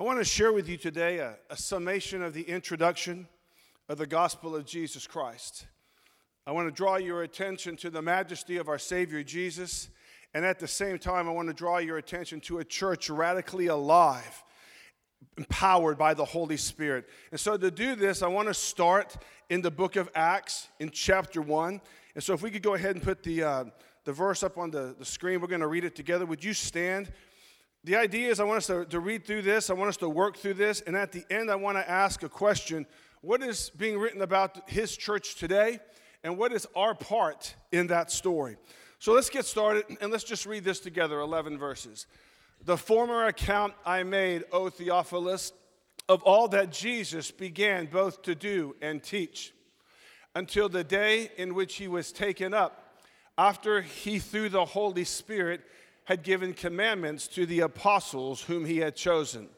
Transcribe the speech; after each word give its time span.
I 0.00 0.02
want 0.02 0.18
to 0.18 0.24
share 0.24 0.50
with 0.50 0.66
you 0.66 0.78
today 0.78 1.18
a, 1.18 1.36
a, 1.50 1.58
summation 1.58 2.22
of 2.22 2.32
the 2.32 2.40
introduction 2.40 3.28
of 3.86 3.98
the 3.98 4.06
gospel 4.06 4.56
of 4.56 4.64
Jesus 4.64 5.06
Christ. 5.06 5.66
I 6.46 6.52
want 6.52 6.68
to 6.68 6.72
draw 6.74 6.96
your 6.96 7.22
attention 7.22 7.76
to 7.76 7.90
the 7.90 8.00
majesty 8.00 8.56
of 8.56 8.70
our 8.70 8.78
Savior 8.78 9.22
Jesus, 9.22 9.90
and 10.32 10.42
at 10.42 10.58
the 10.58 10.66
same 10.66 10.98
time, 10.98 11.28
I 11.28 11.32
want 11.32 11.48
to 11.48 11.54
draw 11.54 11.76
your 11.76 11.98
attention 11.98 12.40
to 12.42 12.60
a 12.60 12.64
church 12.64 13.10
radically 13.10 13.66
alive, 13.66 14.42
empowered 15.36 15.98
by 15.98 16.14
the 16.14 16.24
Holy 16.24 16.56
Spirit. 16.56 17.06
And 17.30 17.38
so, 17.38 17.58
to 17.58 17.70
do 17.70 17.94
this, 17.94 18.22
I 18.22 18.28
want 18.28 18.48
to 18.48 18.54
start 18.54 19.18
in 19.50 19.60
the 19.60 19.70
book 19.70 19.96
of 19.96 20.08
Acts 20.14 20.68
in 20.78 20.88
chapter 20.88 21.42
1. 21.42 21.78
And 22.14 22.24
so, 22.24 22.32
if 22.32 22.40
we 22.40 22.50
could 22.50 22.62
go 22.62 22.72
ahead 22.72 22.96
and 22.96 23.04
put 23.04 23.22
the, 23.22 23.42
uh, 23.42 23.64
the 24.04 24.14
verse 24.14 24.42
up 24.42 24.56
on 24.56 24.70
the, 24.70 24.96
the 24.98 25.04
screen, 25.04 25.42
we're 25.42 25.48
going 25.48 25.60
to 25.60 25.66
read 25.66 25.84
it 25.84 25.94
together. 25.94 26.24
Would 26.24 26.42
you 26.42 26.54
stand? 26.54 27.12
The 27.82 27.96
idea 27.96 28.30
is 28.30 28.40
I 28.40 28.44
want 28.44 28.58
us 28.58 28.66
to, 28.66 28.84
to 28.86 29.00
read 29.00 29.24
through 29.24 29.42
this, 29.42 29.70
I 29.70 29.72
want 29.72 29.88
us 29.88 29.96
to 29.98 30.08
work 30.08 30.36
through 30.36 30.54
this, 30.54 30.82
and 30.82 30.94
at 30.94 31.12
the 31.12 31.24
end, 31.30 31.50
I 31.50 31.54
want 31.54 31.78
to 31.78 31.90
ask 31.90 32.22
a 32.22 32.28
question 32.28 32.86
What 33.22 33.42
is 33.42 33.70
being 33.70 33.98
written 33.98 34.20
about 34.20 34.68
his 34.68 34.94
church 34.94 35.36
today, 35.36 35.80
and 36.22 36.36
what 36.36 36.52
is 36.52 36.66
our 36.76 36.94
part 36.94 37.54
in 37.72 37.86
that 37.86 38.10
story? 38.10 38.58
So 38.98 39.14
let's 39.14 39.30
get 39.30 39.46
started, 39.46 39.84
and 40.02 40.12
let's 40.12 40.24
just 40.24 40.44
read 40.44 40.62
this 40.62 40.78
together 40.78 41.20
11 41.20 41.56
verses. 41.56 42.06
The 42.66 42.76
former 42.76 43.24
account 43.24 43.72
I 43.86 44.02
made, 44.02 44.44
O 44.52 44.68
Theophilus, 44.68 45.54
of 46.06 46.22
all 46.22 46.48
that 46.48 46.72
Jesus 46.72 47.30
began 47.30 47.86
both 47.86 48.20
to 48.22 48.34
do 48.34 48.76
and 48.82 49.02
teach, 49.02 49.54
until 50.34 50.68
the 50.68 50.84
day 50.84 51.30
in 51.38 51.54
which 51.54 51.76
he 51.76 51.88
was 51.88 52.12
taken 52.12 52.52
up, 52.52 52.98
after 53.38 53.80
he, 53.80 54.18
through 54.18 54.50
the 54.50 54.66
Holy 54.66 55.04
Spirit, 55.04 55.62
had 56.10 56.24
given 56.24 56.52
commandments 56.52 57.28
to 57.28 57.46
the 57.46 57.60
apostles 57.60 58.42
whom 58.42 58.64
he 58.64 58.78
had 58.78 58.96
chosen, 58.96 59.48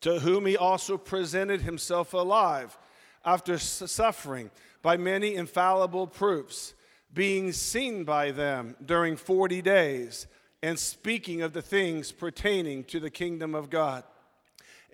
to 0.00 0.20
whom 0.20 0.46
he 0.46 0.56
also 0.56 0.96
presented 0.96 1.60
himself 1.60 2.14
alive 2.14 2.78
after 3.26 3.58
suffering 3.58 4.50
by 4.80 4.96
many 4.96 5.34
infallible 5.34 6.06
proofs, 6.06 6.72
being 7.12 7.52
seen 7.52 8.04
by 8.04 8.30
them 8.30 8.74
during 8.86 9.18
40 9.18 9.60
days, 9.60 10.26
and 10.62 10.78
speaking 10.78 11.42
of 11.42 11.52
the 11.52 11.60
things 11.60 12.10
pertaining 12.10 12.82
to 12.84 12.98
the 12.98 13.10
kingdom 13.10 13.54
of 13.54 13.68
God. 13.68 14.02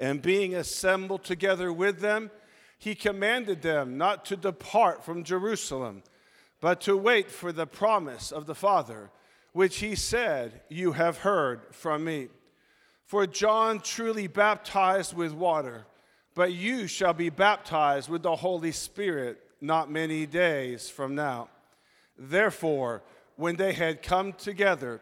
And 0.00 0.20
being 0.20 0.52
assembled 0.52 1.22
together 1.22 1.72
with 1.72 2.00
them, 2.00 2.28
he 2.76 2.96
commanded 2.96 3.62
them 3.62 3.98
not 3.98 4.24
to 4.24 4.36
depart 4.36 5.04
from 5.04 5.22
Jerusalem, 5.22 6.02
but 6.60 6.80
to 6.80 6.96
wait 6.96 7.30
for 7.30 7.52
the 7.52 7.68
promise 7.68 8.32
of 8.32 8.46
the 8.46 8.56
Father 8.56 9.12
which 9.52 9.78
he 9.78 9.94
said, 9.94 10.62
You 10.68 10.92
have 10.92 11.18
heard 11.18 11.62
from 11.70 12.04
me. 12.04 12.28
For 13.06 13.26
John 13.26 13.80
truly 13.80 14.26
baptized 14.26 15.14
with 15.14 15.32
water, 15.32 15.86
but 16.34 16.52
you 16.52 16.86
shall 16.86 17.12
be 17.12 17.28
baptized 17.28 18.08
with 18.08 18.22
the 18.22 18.36
Holy 18.36 18.72
Spirit 18.72 19.42
not 19.60 19.90
many 19.90 20.26
days 20.26 20.88
from 20.88 21.14
now. 21.14 21.48
Therefore, 22.18 23.02
when 23.36 23.56
they 23.56 23.72
had 23.72 24.02
come 24.02 24.32
together, 24.32 25.00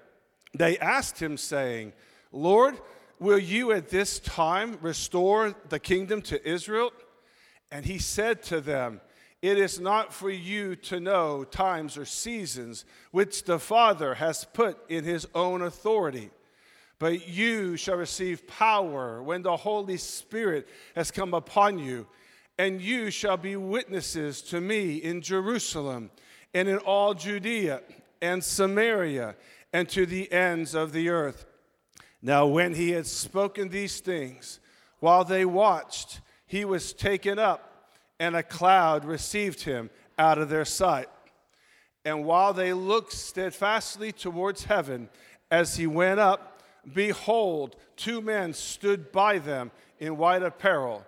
they 0.54 0.78
asked 0.78 1.20
him, 1.20 1.36
saying, 1.36 1.92
Lord, 2.32 2.78
will 3.18 3.38
you 3.38 3.72
at 3.72 3.88
this 3.88 4.18
time 4.18 4.78
restore 4.80 5.54
the 5.68 5.78
kingdom 5.78 6.22
to 6.22 6.48
Israel? 6.48 6.92
And 7.70 7.84
he 7.84 7.98
said 7.98 8.42
to 8.44 8.60
them, 8.60 9.00
it 9.42 9.56
is 9.56 9.80
not 9.80 10.12
for 10.12 10.30
you 10.30 10.76
to 10.76 11.00
know 11.00 11.44
times 11.44 11.96
or 11.96 12.04
seasons 12.04 12.84
which 13.10 13.44
the 13.44 13.58
Father 13.58 14.14
has 14.14 14.44
put 14.44 14.78
in 14.90 15.04
his 15.04 15.26
own 15.34 15.62
authority. 15.62 16.30
But 16.98 17.26
you 17.26 17.78
shall 17.78 17.96
receive 17.96 18.46
power 18.46 19.22
when 19.22 19.40
the 19.40 19.56
Holy 19.56 19.96
Spirit 19.96 20.68
has 20.94 21.10
come 21.10 21.32
upon 21.32 21.78
you, 21.78 22.06
and 22.58 22.82
you 22.82 23.10
shall 23.10 23.38
be 23.38 23.56
witnesses 23.56 24.42
to 24.42 24.60
me 24.60 24.96
in 24.96 25.22
Jerusalem 25.22 26.10
and 26.52 26.68
in 26.68 26.76
all 26.78 27.14
Judea 27.14 27.80
and 28.20 28.44
Samaria 28.44 29.36
and 29.72 29.88
to 29.88 30.04
the 30.04 30.30
ends 30.30 30.74
of 30.74 30.92
the 30.92 31.08
earth. 31.08 31.46
Now, 32.20 32.46
when 32.46 32.74
he 32.74 32.90
had 32.90 33.06
spoken 33.06 33.70
these 33.70 34.00
things, 34.00 34.60
while 34.98 35.24
they 35.24 35.46
watched, 35.46 36.20
he 36.46 36.66
was 36.66 36.92
taken 36.92 37.38
up 37.38 37.69
and 38.20 38.36
a 38.36 38.42
cloud 38.42 39.06
received 39.06 39.62
him 39.62 39.88
out 40.18 40.38
of 40.38 40.50
their 40.50 40.66
sight. 40.66 41.08
And 42.04 42.24
while 42.24 42.52
they 42.52 42.74
looked 42.74 43.14
steadfastly 43.14 44.12
towards 44.12 44.64
heaven 44.64 45.08
as 45.50 45.76
he 45.76 45.86
went 45.86 46.20
up, 46.20 46.62
behold, 46.92 47.76
two 47.96 48.20
men 48.20 48.52
stood 48.52 49.10
by 49.10 49.38
them 49.38 49.70
in 49.98 50.18
white 50.18 50.42
apparel, 50.42 51.04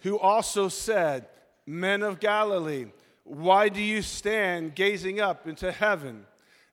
who 0.00 0.18
also 0.18 0.68
said, 0.68 1.26
Men 1.66 2.02
of 2.02 2.20
Galilee, 2.20 2.86
why 3.22 3.68
do 3.68 3.80
you 3.80 4.02
stand 4.02 4.74
gazing 4.74 5.20
up 5.20 5.46
into 5.46 5.70
heaven? 5.72 6.26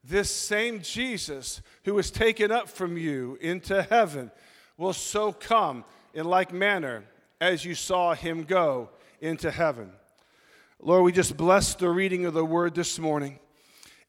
This 0.04 0.30
same 0.30 0.82
Jesus 0.82 1.62
who 1.84 1.94
was 1.94 2.10
taken 2.10 2.50
up 2.50 2.68
from 2.68 2.98
you 2.98 3.38
into 3.40 3.82
heaven 3.82 4.32
will 4.76 4.92
so 4.92 5.32
come 5.32 5.84
in 6.12 6.24
like 6.24 6.52
manner 6.52 7.04
as 7.40 7.64
you 7.64 7.76
saw 7.76 8.14
him 8.14 8.42
go 8.42 8.90
into 9.22 9.50
heaven. 9.50 9.92
Lord, 10.80 11.04
we 11.04 11.12
just 11.12 11.36
bless 11.36 11.74
the 11.74 11.88
reading 11.88 12.26
of 12.26 12.34
the 12.34 12.44
word 12.44 12.74
this 12.74 12.98
morning. 12.98 13.38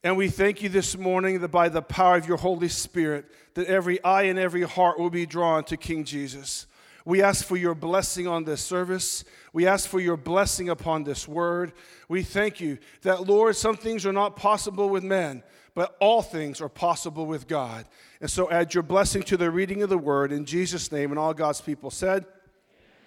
And 0.02 0.18
we 0.18 0.28
thank 0.28 0.60
you 0.60 0.68
this 0.68 0.98
morning 0.98 1.40
that 1.40 1.48
by 1.48 1.70
the 1.70 1.80
power 1.80 2.16
of 2.16 2.26
your 2.26 2.36
Holy 2.36 2.68
Spirit, 2.68 3.24
that 3.54 3.68
every 3.68 4.02
eye 4.02 4.24
and 4.24 4.38
every 4.38 4.62
heart 4.62 4.98
will 4.98 5.08
be 5.08 5.24
drawn 5.24 5.64
to 5.64 5.76
King 5.76 6.04
Jesus. 6.04 6.66
We 7.06 7.22
ask 7.22 7.44
for 7.44 7.56
your 7.56 7.74
blessing 7.74 8.26
on 8.26 8.44
this 8.44 8.60
service. 8.60 9.24
We 9.52 9.66
ask 9.66 9.88
for 9.88 10.00
your 10.00 10.16
blessing 10.16 10.68
upon 10.68 11.04
this 11.04 11.28
word. 11.28 11.72
We 12.08 12.22
thank 12.22 12.60
you 12.60 12.78
that, 13.02 13.26
Lord, 13.26 13.56
some 13.56 13.76
things 13.76 14.04
are 14.04 14.12
not 14.12 14.36
possible 14.36 14.88
with 14.88 15.04
men, 15.04 15.42
but 15.74 15.96
all 16.00 16.22
things 16.22 16.60
are 16.60 16.68
possible 16.68 17.24
with 17.24 17.46
God. 17.46 17.86
And 18.20 18.30
so 18.30 18.50
add 18.50 18.74
your 18.74 18.82
blessing 18.82 19.22
to 19.24 19.36
the 19.36 19.50
reading 19.50 19.82
of 19.82 19.90
the 19.90 19.98
word 19.98 20.32
in 20.32 20.44
Jesus' 20.44 20.90
name. 20.90 21.12
And 21.12 21.18
all 21.18 21.34
God's 21.34 21.60
people 21.60 21.90
said, 21.90 22.26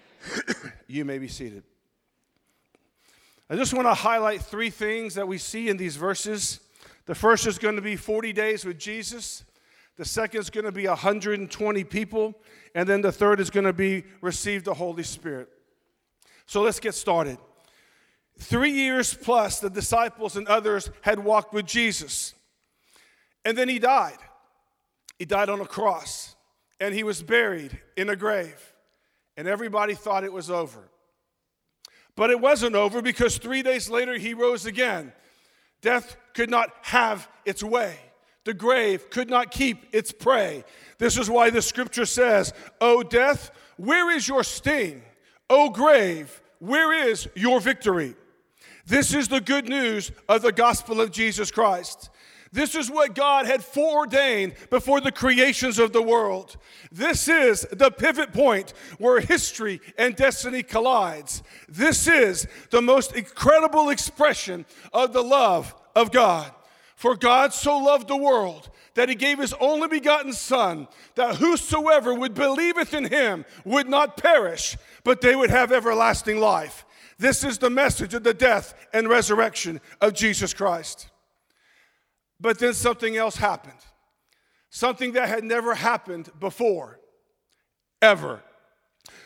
You 0.86 1.04
may 1.04 1.18
be 1.18 1.28
seated. 1.28 1.64
I 3.50 3.56
just 3.56 3.72
want 3.72 3.86
to 3.86 3.94
highlight 3.94 4.42
three 4.42 4.68
things 4.68 5.14
that 5.14 5.26
we 5.26 5.38
see 5.38 5.70
in 5.70 5.78
these 5.78 5.96
verses. 5.96 6.60
The 7.06 7.14
first 7.14 7.46
is 7.46 7.58
going 7.58 7.76
to 7.76 7.82
be 7.82 7.96
40 7.96 8.34
days 8.34 8.66
with 8.66 8.78
Jesus. 8.78 9.44
The 9.96 10.04
second 10.04 10.40
is 10.40 10.50
going 10.50 10.66
to 10.66 10.72
be 10.72 10.86
120 10.86 11.84
people. 11.84 12.34
And 12.74 12.86
then 12.86 13.00
the 13.00 13.10
third 13.10 13.40
is 13.40 13.48
going 13.48 13.64
to 13.64 13.72
be 13.72 14.04
receive 14.20 14.64
the 14.64 14.74
Holy 14.74 15.02
Spirit. 15.02 15.48
So 16.44 16.60
let's 16.60 16.78
get 16.78 16.94
started. 16.94 17.38
Three 18.38 18.70
years 18.70 19.14
plus, 19.14 19.60
the 19.60 19.70
disciples 19.70 20.36
and 20.36 20.46
others 20.46 20.90
had 21.00 21.18
walked 21.18 21.54
with 21.54 21.64
Jesus. 21.64 22.34
And 23.46 23.56
then 23.56 23.68
he 23.70 23.78
died. 23.78 24.18
He 25.18 25.24
died 25.24 25.48
on 25.48 25.60
a 25.60 25.66
cross. 25.66 26.36
And 26.80 26.94
he 26.94 27.02
was 27.02 27.22
buried 27.22 27.80
in 27.96 28.10
a 28.10 28.16
grave. 28.16 28.74
And 29.38 29.48
everybody 29.48 29.94
thought 29.94 30.22
it 30.22 30.32
was 30.32 30.50
over. 30.50 30.90
But 32.18 32.30
it 32.30 32.40
wasn't 32.40 32.74
over 32.74 33.00
because 33.00 33.38
three 33.38 33.62
days 33.62 33.88
later 33.88 34.18
he 34.18 34.34
rose 34.34 34.66
again. 34.66 35.12
Death 35.82 36.16
could 36.34 36.50
not 36.50 36.72
have 36.82 37.28
its 37.44 37.62
way. 37.62 37.96
The 38.42 38.54
grave 38.54 39.08
could 39.08 39.30
not 39.30 39.52
keep 39.52 39.84
its 39.92 40.10
prey. 40.10 40.64
This 40.98 41.16
is 41.16 41.30
why 41.30 41.50
the 41.50 41.62
scripture 41.62 42.06
says, 42.06 42.52
O 42.80 43.04
death, 43.04 43.52
where 43.76 44.10
is 44.10 44.26
your 44.26 44.42
sting? 44.42 45.00
O 45.48 45.70
grave, 45.70 46.42
where 46.58 47.08
is 47.08 47.28
your 47.36 47.60
victory? 47.60 48.16
This 48.84 49.14
is 49.14 49.28
the 49.28 49.40
good 49.40 49.68
news 49.68 50.10
of 50.28 50.42
the 50.42 50.50
gospel 50.50 51.00
of 51.00 51.12
Jesus 51.12 51.52
Christ. 51.52 52.10
This 52.52 52.74
is 52.74 52.90
what 52.90 53.14
God 53.14 53.46
had 53.46 53.62
foreordained 53.62 54.54
before 54.70 55.00
the 55.00 55.12
creations 55.12 55.78
of 55.78 55.92
the 55.92 56.02
world. 56.02 56.56
This 56.90 57.28
is 57.28 57.66
the 57.70 57.90
pivot 57.90 58.32
point 58.32 58.72
where 58.98 59.20
history 59.20 59.80
and 59.98 60.16
destiny 60.16 60.62
collides. 60.62 61.42
This 61.68 62.06
is 62.06 62.46
the 62.70 62.82
most 62.82 63.14
incredible 63.14 63.90
expression 63.90 64.64
of 64.92 65.12
the 65.12 65.22
love 65.22 65.74
of 65.94 66.10
God. 66.10 66.50
For 66.96 67.14
God 67.14 67.52
so 67.52 67.78
loved 67.78 68.08
the 68.08 68.16
world 68.16 68.70
that 68.94 69.08
he 69.08 69.14
gave 69.14 69.38
his 69.38 69.54
only 69.60 69.86
begotten 69.86 70.32
Son, 70.32 70.88
that 71.14 71.36
whosoever 71.36 72.12
would 72.12 72.34
believeth 72.34 72.92
in 72.92 73.04
him 73.04 73.44
would 73.64 73.88
not 73.88 74.16
perish, 74.16 74.76
but 75.04 75.20
they 75.20 75.36
would 75.36 75.50
have 75.50 75.70
everlasting 75.70 76.40
life. 76.40 76.84
This 77.16 77.44
is 77.44 77.58
the 77.58 77.70
message 77.70 78.14
of 78.14 78.24
the 78.24 78.34
death 78.34 78.74
and 78.92 79.08
resurrection 79.08 79.80
of 80.00 80.14
Jesus 80.14 80.52
Christ. 80.52 81.08
But 82.40 82.58
then 82.58 82.74
something 82.74 83.16
else 83.16 83.36
happened. 83.36 83.78
Something 84.70 85.12
that 85.12 85.28
had 85.28 85.44
never 85.44 85.74
happened 85.74 86.30
before, 86.38 87.00
ever. 88.00 88.42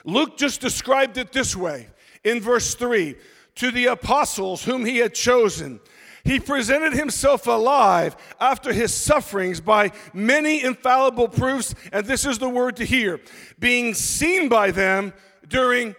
Luke 0.04 0.36
just 0.36 0.60
described 0.60 1.18
it 1.18 1.32
this 1.32 1.56
way 1.56 1.88
in 2.24 2.40
verse 2.40 2.74
3 2.74 3.16
To 3.56 3.70
the 3.70 3.86
apostles 3.86 4.64
whom 4.64 4.84
he 4.84 4.98
had 4.98 5.14
chosen, 5.14 5.80
He 6.24 6.38
presented 6.38 6.92
himself 6.92 7.46
alive 7.46 8.16
after 8.40 8.72
his 8.72 8.94
sufferings 8.94 9.60
by 9.60 9.90
many 10.12 10.62
infallible 10.62 11.28
proofs, 11.28 11.74
and 11.92 12.06
this 12.06 12.24
is 12.24 12.38
the 12.38 12.48
word 12.48 12.76
to 12.76 12.84
hear 12.84 13.20
being 13.58 13.94
seen 13.94 14.48
by 14.48 14.70
them 14.70 15.12
during 15.48 15.96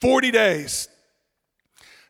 40 0.00 0.30
days. 0.30 0.88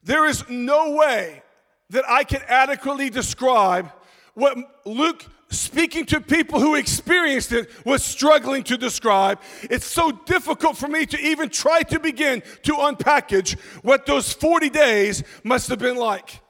There 0.02 0.26
is 0.26 0.48
no 0.48 0.92
way 0.92 1.42
that 1.90 2.04
I 2.08 2.22
can 2.22 2.42
adequately 2.46 3.10
describe 3.10 3.90
what 4.36 4.56
Luke, 4.84 5.24
speaking 5.48 6.04
to 6.06 6.20
people 6.20 6.60
who 6.60 6.74
experienced 6.74 7.52
it, 7.52 7.70
was 7.86 8.04
struggling 8.04 8.62
to 8.64 8.76
describe. 8.76 9.40
It's 9.62 9.86
so 9.86 10.12
difficult 10.12 10.76
for 10.76 10.88
me 10.88 11.06
to 11.06 11.18
even 11.18 11.48
try 11.48 11.82
to 11.84 11.98
begin 11.98 12.42
to 12.64 12.72
unpackage 12.74 13.58
what 13.82 14.04
those 14.04 14.32
40 14.32 14.68
days 14.68 15.24
must 15.42 15.68
have 15.70 15.78
been 15.78 15.96
like. 15.96 16.40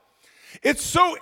It's 0.64 0.82
so 0.82 1.16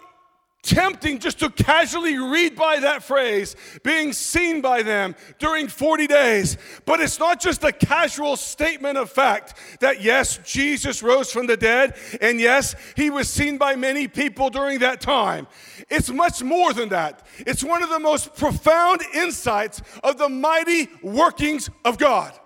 tempting 0.64 1.18
just 1.18 1.38
to 1.40 1.50
casually 1.50 2.16
read 2.16 2.56
by 2.56 2.80
that 2.80 3.02
phrase, 3.02 3.54
being 3.82 4.12
seen 4.12 4.60
by 4.60 4.82
them 4.82 5.14
during 5.38 5.68
40 5.68 6.06
days. 6.06 6.56
But 6.84 7.00
it's 7.00 7.18
not 7.18 7.40
just 7.40 7.62
a 7.64 7.72
casual 7.72 8.36
statement 8.36 8.98
of 8.98 9.10
fact 9.10 9.54
that 9.80 10.02
yes, 10.02 10.38
Jesus 10.44 11.02
rose 11.02 11.30
from 11.30 11.46
the 11.46 11.56
dead, 11.56 11.96
and 12.20 12.40
yes, 12.40 12.74
he 12.96 13.10
was 13.10 13.28
seen 13.28 13.58
by 13.58 13.76
many 13.76 14.08
people 14.08 14.50
during 14.50 14.78
that 14.80 15.00
time. 15.00 15.46
It's 15.90 16.10
much 16.10 16.42
more 16.42 16.72
than 16.72 16.88
that. 16.90 17.26
It's 17.38 17.62
one 17.62 17.82
of 17.82 17.90
the 17.90 18.00
most 18.00 18.34
profound 18.34 19.02
insights 19.14 19.82
of 20.02 20.18
the 20.18 20.28
mighty 20.28 20.88
workings 21.02 21.70
of 21.84 21.98
God. 21.98 22.38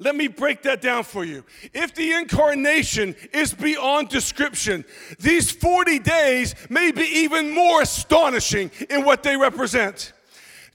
Let 0.00 0.14
me 0.14 0.28
break 0.28 0.62
that 0.62 0.80
down 0.80 1.02
for 1.02 1.24
you. 1.24 1.44
If 1.74 1.94
the 1.94 2.12
incarnation 2.12 3.16
is 3.32 3.52
beyond 3.52 4.08
description, 4.08 4.84
these 5.18 5.50
40 5.50 5.98
days 5.98 6.54
may 6.70 6.92
be 6.92 7.02
even 7.02 7.50
more 7.50 7.82
astonishing 7.82 8.70
in 8.88 9.04
what 9.04 9.24
they 9.24 9.36
represent. 9.36 10.12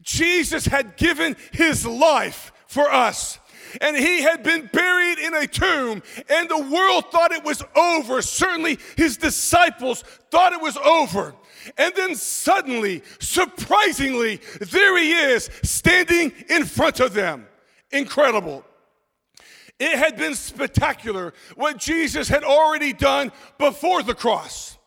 Jesus 0.01 0.65
had 0.65 0.97
given 0.97 1.37
his 1.51 1.85
life 1.85 2.51
for 2.67 2.91
us. 2.91 3.39
And 3.81 3.97
he 3.97 4.21
had 4.21 4.43
been 4.43 4.69
buried 4.71 5.17
in 5.17 5.33
a 5.33 5.47
tomb, 5.47 6.03
and 6.29 6.47
the 6.47 6.69
world 6.71 7.05
thought 7.11 7.31
it 7.31 7.43
was 7.43 7.63
over. 7.75 8.21
Certainly, 8.21 8.77
his 8.95 9.17
disciples 9.17 10.03
thought 10.29 10.53
it 10.53 10.61
was 10.61 10.77
over. 10.77 11.33
And 11.77 11.91
then 11.95 12.13
suddenly, 12.15 13.01
surprisingly, 13.19 14.41
there 14.59 14.95
he 14.97 15.13
is 15.13 15.49
standing 15.63 16.33
in 16.49 16.65
front 16.65 16.99
of 16.99 17.13
them. 17.13 17.47
Incredible. 17.91 18.63
It 19.79 19.97
had 19.97 20.17
been 20.17 20.35
spectacular 20.35 21.33
what 21.55 21.77
Jesus 21.77 22.27
had 22.27 22.43
already 22.43 22.93
done 22.93 23.31
before 23.57 24.03
the 24.03 24.13
cross. 24.13 24.77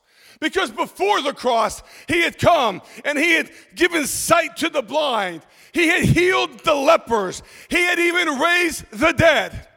Because 0.41 0.71
before 0.71 1.23
the 1.23 1.33
cross, 1.33 1.83
he 2.09 2.23
had 2.23 2.39
come 2.39 2.83
and 3.05 3.19
he 3.19 3.33
had 3.33 3.51
given 3.75 4.07
sight 4.07 4.57
to 4.59 4.69
the 4.69 4.83
blind, 4.83 5.43
he 5.73 5.89
had 5.89 6.03
healed 6.03 6.61
the 6.61 6.75
lepers, 6.75 7.43
he 7.69 7.83
had 7.83 7.99
even 7.99 8.39
raised 8.39 8.91
the 8.91 9.13
dead. 9.13 9.69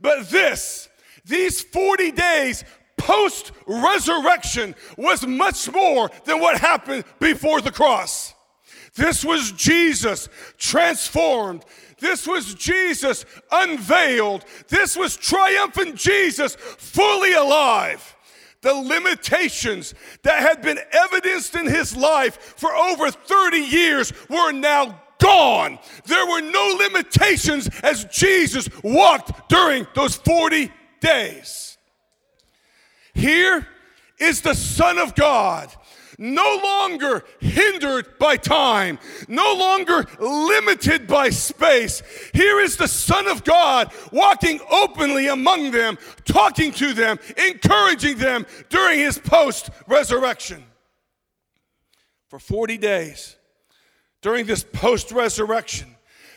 But 0.00 0.28
this, 0.28 0.88
these 1.24 1.60
40 1.60 2.12
days 2.12 2.64
post 2.98 3.52
resurrection, 3.66 4.74
was 4.96 5.26
much 5.26 5.70
more 5.72 6.10
than 6.24 6.40
what 6.40 6.60
happened 6.60 7.04
before 7.18 7.60
the 7.60 7.70
cross. 7.70 8.34
This 8.98 9.24
was 9.24 9.52
Jesus 9.52 10.28
transformed. 10.58 11.64
This 12.00 12.26
was 12.26 12.54
Jesus 12.54 13.24
unveiled. 13.50 14.44
This 14.66 14.96
was 14.96 15.16
triumphant 15.16 15.94
Jesus 15.94 16.56
fully 16.56 17.32
alive. 17.32 18.16
The 18.60 18.74
limitations 18.74 19.94
that 20.24 20.40
had 20.40 20.62
been 20.62 20.80
evidenced 20.90 21.54
in 21.54 21.66
his 21.66 21.96
life 21.96 22.56
for 22.56 22.74
over 22.74 23.12
30 23.12 23.58
years 23.58 24.12
were 24.28 24.50
now 24.50 25.00
gone. 25.20 25.78
There 26.06 26.26
were 26.26 26.40
no 26.40 26.76
limitations 26.80 27.70
as 27.84 28.04
Jesus 28.06 28.68
walked 28.82 29.48
during 29.48 29.86
those 29.94 30.16
40 30.16 30.72
days. 31.00 31.78
Here 33.14 33.64
is 34.18 34.40
the 34.40 34.54
Son 34.54 34.98
of 34.98 35.14
God 35.14 35.72
no 36.18 36.60
longer 36.62 37.24
hindered 37.38 38.18
by 38.18 38.36
time, 38.36 38.98
no 39.28 39.54
longer 39.54 40.04
limited 40.18 41.06
by 41.06 41.30
space. 41.30 42.02
Here 42.34 42.58
is 42.58 42.76
the 42.76 42.88
Son 42.88 43.28
of 43.28 43.44
God 43.44 43.92
walking 44.10 44.60
openly 44.68 45.28
among 45.28 45.70
them, 45.70 45.96
talking 46.24 46.72
to 46.72 46.92
them, 46.92 47.18
encouraging 47.36 48.18
them 48.18 48.46
during 48.68 48.98
his 48.98 49.18
post 49.18 49.70
resurrection. 49.86 50.64
For 52.26 52.40
40 52.40 52.76
days, 52.78 53.36
during 54.20 54.44
this 54.44 54.64
post 54.64 55.12
resurrection, 55.12 55.94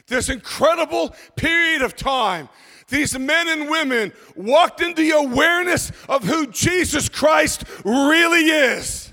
this 0.07 0.29
incredible 0.29 1.15
period 1.35 1.81
of 1.81 1.95
time, 1.95 2.49
these 2.87 3.17
men 3.17 3.47
and 3.47 3.69
women 3.69 4.13
walked 4.35 4.81
in 4.81 4.93
the 4.93 5.11
awareness 5.11 5.91
of 6.07 6.23
who 6.23 6.47
Jesus 6.47 7.09
Christ 7.09 7.63
really 7.83 8.45
is. 8.49 9.10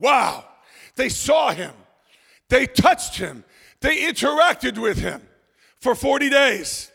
Wow. 0.00 0.44
They 0.96 1.08
saw 1.08 1.52
him, 1.52 1.72
they 2.48 2.66
touched 2.66 3.16
him, 3.16 3.44
they 3.80 4.02
interacted 4.02 4.76
with 4.76 4.98
him 4.98 5.22
for 5.78 5.94
40 5.94 6.28
days. 6.30 6.90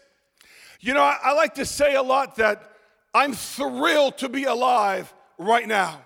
You 0.81 0.93
know, 0.93 1.01
I, 1.01 1.17
I 1.23 1.33
like 1.33 1.55
to 1.55 1.65
say 1.65 1.95
a 1.95 2.03
lot 2.03 2.35
that 2.35 2.71
I'm 3.13 3.33
thrilled 3.33 4.17
to 4.19 4.29
be 4.29 4.43
alive 4.43 5.11
right 5.37 5.67
now 5.67 6.01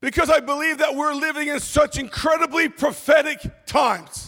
because 0.00 0.30
I 0.30 0.40
believe 0.40 0.78
that 0.78 0.94
we're 0.94 1.14
living 1.14 1.48
in 1.48 1.60
such 1.60 1.98
incredibly 1.98 2.68
prophetic 2.68 3.40
times 3.66 4.25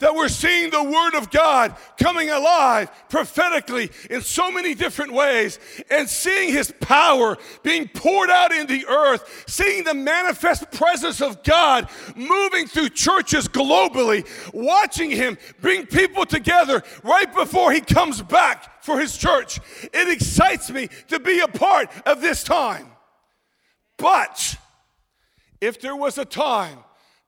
that 0.00 0.14
we're 0.14 0.28
seeing 0.28 0.70
the 0.70 0.82
Word 0.82 1.14
of 1.14 1.30
God 1.30 1.76
coming 1.98 2.28
alive 2.30 2.90
prophetically 3.08 3.90
in 4.10 4.20
so 4.22 4.50
many 4.50 4.74
different 4.74 5.12
ways 5.12 5.58
and 5.90 6.08
seeing 6.08 6.52
His 6.52 6.72
power 6.80 7.38
being 7.62 7.88
poured 7.88 8.30
out 8.30 8.52
in 8.52 8.66
the 8.66 8.86
earth, 8.86 9.44
seeing 9.46 9.84
the 9.84 9.94
manifest 9.94 10.70
presence 10.72 11.20
of 11.20 11.42
God 11.42 11.88
moving 12.16 12.66
through 12.66 12.90
churches 12.90 13.46
globally, 13.46 14.26
watching 14.52 15.10
Him 15.10 15.38
bring 15.60 15.86
people 15.86 16.26
together 16.26 16.82
right 17.04 17.32
before 17.32 17.72
He 17.72 17.80
comes 17.80 18.20
back 18.22 18.82
for 18.82 18.98
His 18.98 19.16
church. 19.16 19.60
It 19.92 20.08
excites 20.08 20.70
me 20.70 20.88
to 21.08 21.20
be 21.20 21.40
a 21.40 21.48
part 21.48 21.90
of 22.06 22.20
this 22.20 22.42
time. 22.42 22.88
But 23.96 24.56
if 25.60 25.80
there 25.80 25.94
was 25.94 26.16
a 26.16 26.24
time 26.24 26.78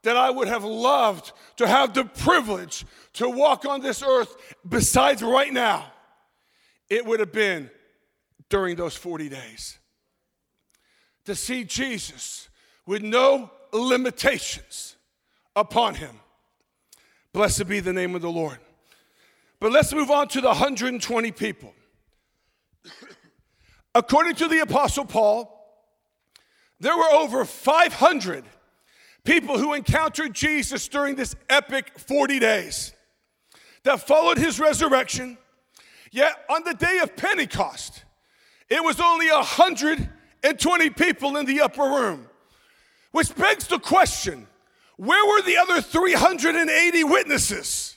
that 0.03 0.17
I 0.17 0.31
would 0.31 0.49
have 0.49 0.65
loved 0.65 1.33
to 1.57 1.67
have 1.67 1.95
the 1.95 2.05
privilege 2.05 2.85
to 3.15 3.29
walk 3.29 3.65
on 3.65 3.81
this 3.81 4.03
earth 4.03 4.37
besides 4.69 5.23
right 5.23 5.53
now, 5.53 5.93
it 6.91 7.07
would 7.07 7.21
have 7.21 7.33
been 7.33 7.71
during 8.49 8.77
those 8.77 8.97
40 8.97 9.29
days. 9.29 9.79
To 11.27 11.35
see 11.35 11.65
Jesus 11.65 12.49
with 12.85 13.03
no 13.03 13.51
limitations 13.73 14.97
upon 15.55 15.95
him. 15.95 16.21
Blessed 17.33 17.69
be 17.69 17.81
the 17.81 17.93
name 17.93 18.15
of 18.15 18.23
the 18.23 18.31
Lord. 18.31 18.59
But 19.61 19.73
let's 19.73 19.95
move 19.95 20.11
on 20.11 20.29
to 20.29 20.41
the 20.41 20.49
120 20.49 21.31
people. 21.31 21.73
According 23.95 24.35
to 24.37 24.49
the 24.49 24.61
Apostle 24.61 25.05
Paul, 25.05 25.49
there 26.81 26.97
were 26.97 27.11
over 27.13 27.45
500 27.45 28.45
people 29.25 29.59
who 29.59 29.75
encountered 29.75 30.35
Jesus 30.35 30.89
during 30.89 31.15
this 31.15 31.35
epic 31.49 31.99
40 31.99 32.39
days 32.39 32.93
that 33.85 34.07
followed 34.07 34.39
his 34.39 34.59
resurrection. 34.59 35.39
Yet 36.11 36.33
on 36.51 36.65
the 36.65 36.75
day 36.75 36.99
of 36.99 37.17
Pentecost, 37.17 38.05
it 38.69 38.83
was 38.83 39.01
only 39.01 39.31
120 39.31 40.91
people 40.91 41.37
in 41.37 41.47
the 41.47 41.61
upper 41.61 41.83
room, 41.83 42.29
which 43.13 43.35
begs 43.35 43.67
the 43.67 43.79
question 43.79 44.47
where 44.97 45.27
were 45.27 45.43
the 45.43 45.57
other 45.57 45.81
380 45.81 47.05
witnesses? 47.05 47.97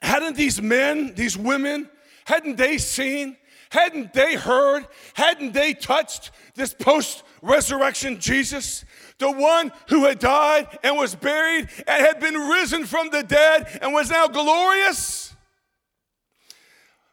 Hadn't 0.00 0.36
these 0.36 0.60
men, 0.60 1.14
these 1.14 1.36
women, 1.36 1.88
hadn't 2.24 2.56
they 2.56 2.78
seen? 2.78 3.36
Hadn't 3.70 4.12
they 4.12 4.34
heard? 4.34 4.86
Hadn't 5.14 5.54
they 5.54 5.72
touched 5.72 6.30
this 6.54 6.74
post 6.74 7.22
resurrection 7.42 8.18
Jesus? 8.18 8.84
The 9.18 9.30
one 9.30 9.70
who 9.88 10.06
had 10.06 10.18
died 10.18 10.78
and 10.82 10.96
was 10.96 11.14
buried 11.14 11.68
and 11.86 12.06
had 12.06 12.18
been 12.18 12.34
risen 12.34 12.86
from 12.86 13.10
the 13.10 13.22
dead 13.22 13.78
and 13.82 13.92
was 13.92 14.10
now 14.10 14.28
glorious? 14.28 15.34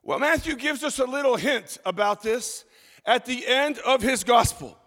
Well, 0.03 0.19
Matthew 0.19 0.55
gives 0.55 0.83
us 0.83 0.99
a 0.99 1.05
little 1.05 1.35
hint 1.35 1.77
about 1.85 2.23
this 2.23 2.63
at 3.05 3.25
the 3.25 3.45
end 3.45 3.79
of 3.79 4.01
his 4.01 4.23
gospel. 4.23 4.77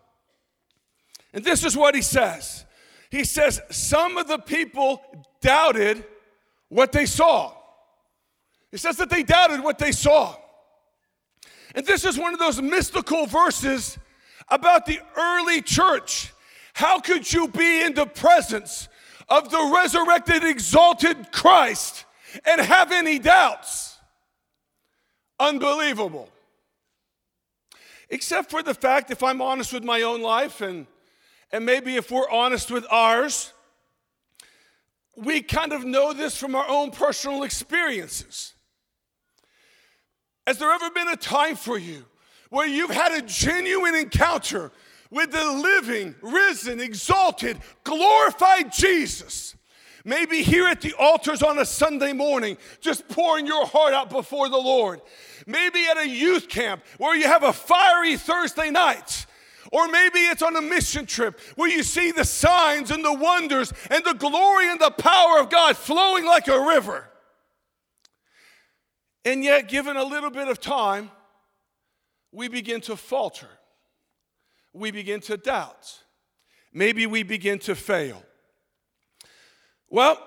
And 1.32 1.44
this 1.44 1.64
is 1.64 1.76
what 1.76 1.94
he 1.94 2.02
says 2.02 2.64
He 3.10 3.24
says, 3.24 3.60
Some 3.70 4.16
of 4.16 4.28
the 4.28 4.38
people 4.38 5.02
doubted 5.40 6.04
what 6.68 6.92
they 6.92 7.06
saw. 7.06 7.52
He 8.70 8.78
says 8.78 8.96
that 8.96 9.10
they 9.10 9.22
doubted 9.22 9.62
what 9.62 9.78
they 9.78 9.92
saw. 9.92 10.34
And 11.74 11.86
this 11.86 12.04
is 12.04 12.18
one 12.18 12.32
of 12.32 12.38
those 12.38 12.60
mystical 12.60 13.26
verses 13.26 13.98
about 14.52 14.84
the 14.84 15.00
early 15.16 15.62
church. 15.62 16.32
How 16.74 17.00
could 17.00 17.32
you 17.32 17.48
be 17.48 17.82
in 17.82 17.94
the 17.94 18.06
presence 18.06 18.88
of 19.28 19.50
the 19.50 19.72
resurrected, 19.74 20.44
exalted 20.44 21.32
Christ 21.32 22.04
and 22.44 22.60
have 22.60 22.92
any 22.92 23.18
doubts? 23.18 23.96
Unbelievable. 25.40 26.28
Except 28.10 28.50
for 28.50 28.62
the 28.62 28.74
fact, 28.74 29.10
if 29.10 29.22
I'm 29.22 29.40
honest 29.40 29.72
with 29.72 29.84
my 29.84 30.02
own 30.02 30.20
life, 30.20 30.60
and, 30.60 30.86
and 31.50 31.64
maybe 31.64 31.96
if 31.96 32.10
we're 32.10 32.30
honest 32.30 32.70
with 32.70 32.84
ours, 32.90 33.54
we 35.16 35.40
kind 35.40 35.72
of 35.72 35.86
know 35.86 36.12
this 36.12 36.36
from 36.36 36.54
our 36.54 36.68
own 36.68 36.90
personal 36.90 37.42
experiences. 37.42 38.52
Has 40.46 40.58
there 40.58 40.70
ever 40.70 40.90
been 40.90 41.08
a 41.08 41.16
time 41.16 41.56
for 41.56 41.78
you 41.78 42.04
where 42.52 42.68
you've 42.68 42.90
had 42.90 43.12
a 43.12 43.22
genuine 43.22 43.94
encounter 43.94 44.70
with 45.10 45.32
the 45.32 45.52
living, 45.52 46.14
risen, 46.20 46.80
exalted, 46.80 47.58
glorified 47.82 48.70
Jesus? 48.70 49.56
Maybe 50.04 50.42
here 50.42 50.66
at 50.66 50.82
the 50.82 50.92
altars 50.98 51.42
on 51.42 51.58
a 51.58 51.64
Sunday 51.64 52.12
morning, 52.12 52.58
just 52.82 53.08
pouring 53.08 53.46
your 53.46 53.66
heart 53.66 53.94
out 53.94 54.10
before 54.10 54.50
the 54.50 54.58
Lord. 54.58 55.00
Maybe 55.46 55.86
at 55.86 55.96
a 55.96 56.06
youth 56.06 56.50
camp 56.50 56.82
where 56.98 57.16
you 57.16 57.24
have 57.24 57.42
a 57.42 57.54
fiery 57.54 58.18
Thursday 58.18 58.70
night. 58.70 59.24
Or 59.72 59.88
maybe 59.88 60.18
it's 60.18 60.42
on 60.42 60.54
a 60.54 60.60
mission 60.60 61.06
trip 61.06 61.40
where 61.56 61.70
you 61.70 61.82
see 61.82 62.12
the 62.12 62.26
signs 62.26 62.90
and 62.90 63.02
the 63.02 63.14
wonders 63.14 63.72
and 63.90 64.04
the 64.04 64.12
glory 64.12 64.70
and 64.70 64.78
the 64.78 64.90
power 64.90 65.40
of 65.40 65.48
God 65.48 65.74
flowing 65.78 66.26
like 66.26 66.48
a 66.48 66.60
river. 66.60 67.08
And 69.24 69.42
yet, 69.42 69.68
given 69.68 69.96
a 69.96 70.04
little 70.04 70.30
bit 70.30 70.48
of 70.48 70.60
time, 70.60 71.10
we 72.32 72.48
begin 72.48 72.80
to 72.82 72.96
falter. 72.96 73.48
We 74.72 74.90
begin 74.90 75.20
to 75.22 75.36
doubt. 75.36 76.02
Maybe 76.72 77.06
we 77.06 77.22
begin 77.22 77.58
to 77.60 77.74
fail. 77.74 78.22
Well, 79.90 80.18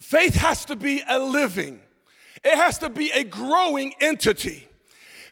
faith 0.00 0.34
has 0.36 0.64
to 0.66 0.76
be 0.76 1.02
a 1.06 1.18
living, 1.18 1.80
it 2.42 2.56
has 2.56 2.78
to 2.78 2.88
be 2.88 3.10
a 3.10 3.22
growing 3.22 3.92
entity. 4.00 4.66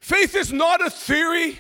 Faith 0.01 0.35
is 0.35 0.53
not 0.53 0.85
a 0.85 0.91
theory. 0.91 1.59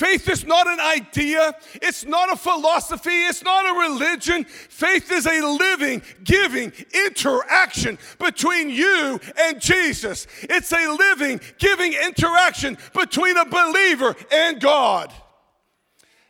Faith 0.00 0.30
is 0.30 0.46
not 0.46 0.66
an 0.66 0.80
idea. 0.80 1.54
It's 1.74 2.06
not 2.06 2.32
a 2.32 2.36
philosophy. 2.36 3.10
It's 3.10 3.44
not 3.44 3.66
a 3.66 3.90
religion. 3.90 4.44
Faith 4.44 5.12
is 5.12 5.26
a 5.26 5.42
living, 5.42 6.00
giving 6.24 6.72
interaction 7.06 7.98
between 8.18 8.70
you 8.70 9.20
and 9.38 9.60
Jesus. 9.60 10.26
It's 10.40 10.72
a 10.72 10.96
living, 10.98 11.38
giving 11.58 11.92
interaction 11.92 12.78
between 12.94 13.36
a 13.36 13.44
believer 13.44 14.16
and 14.32 14.58
God. 14.58 15.12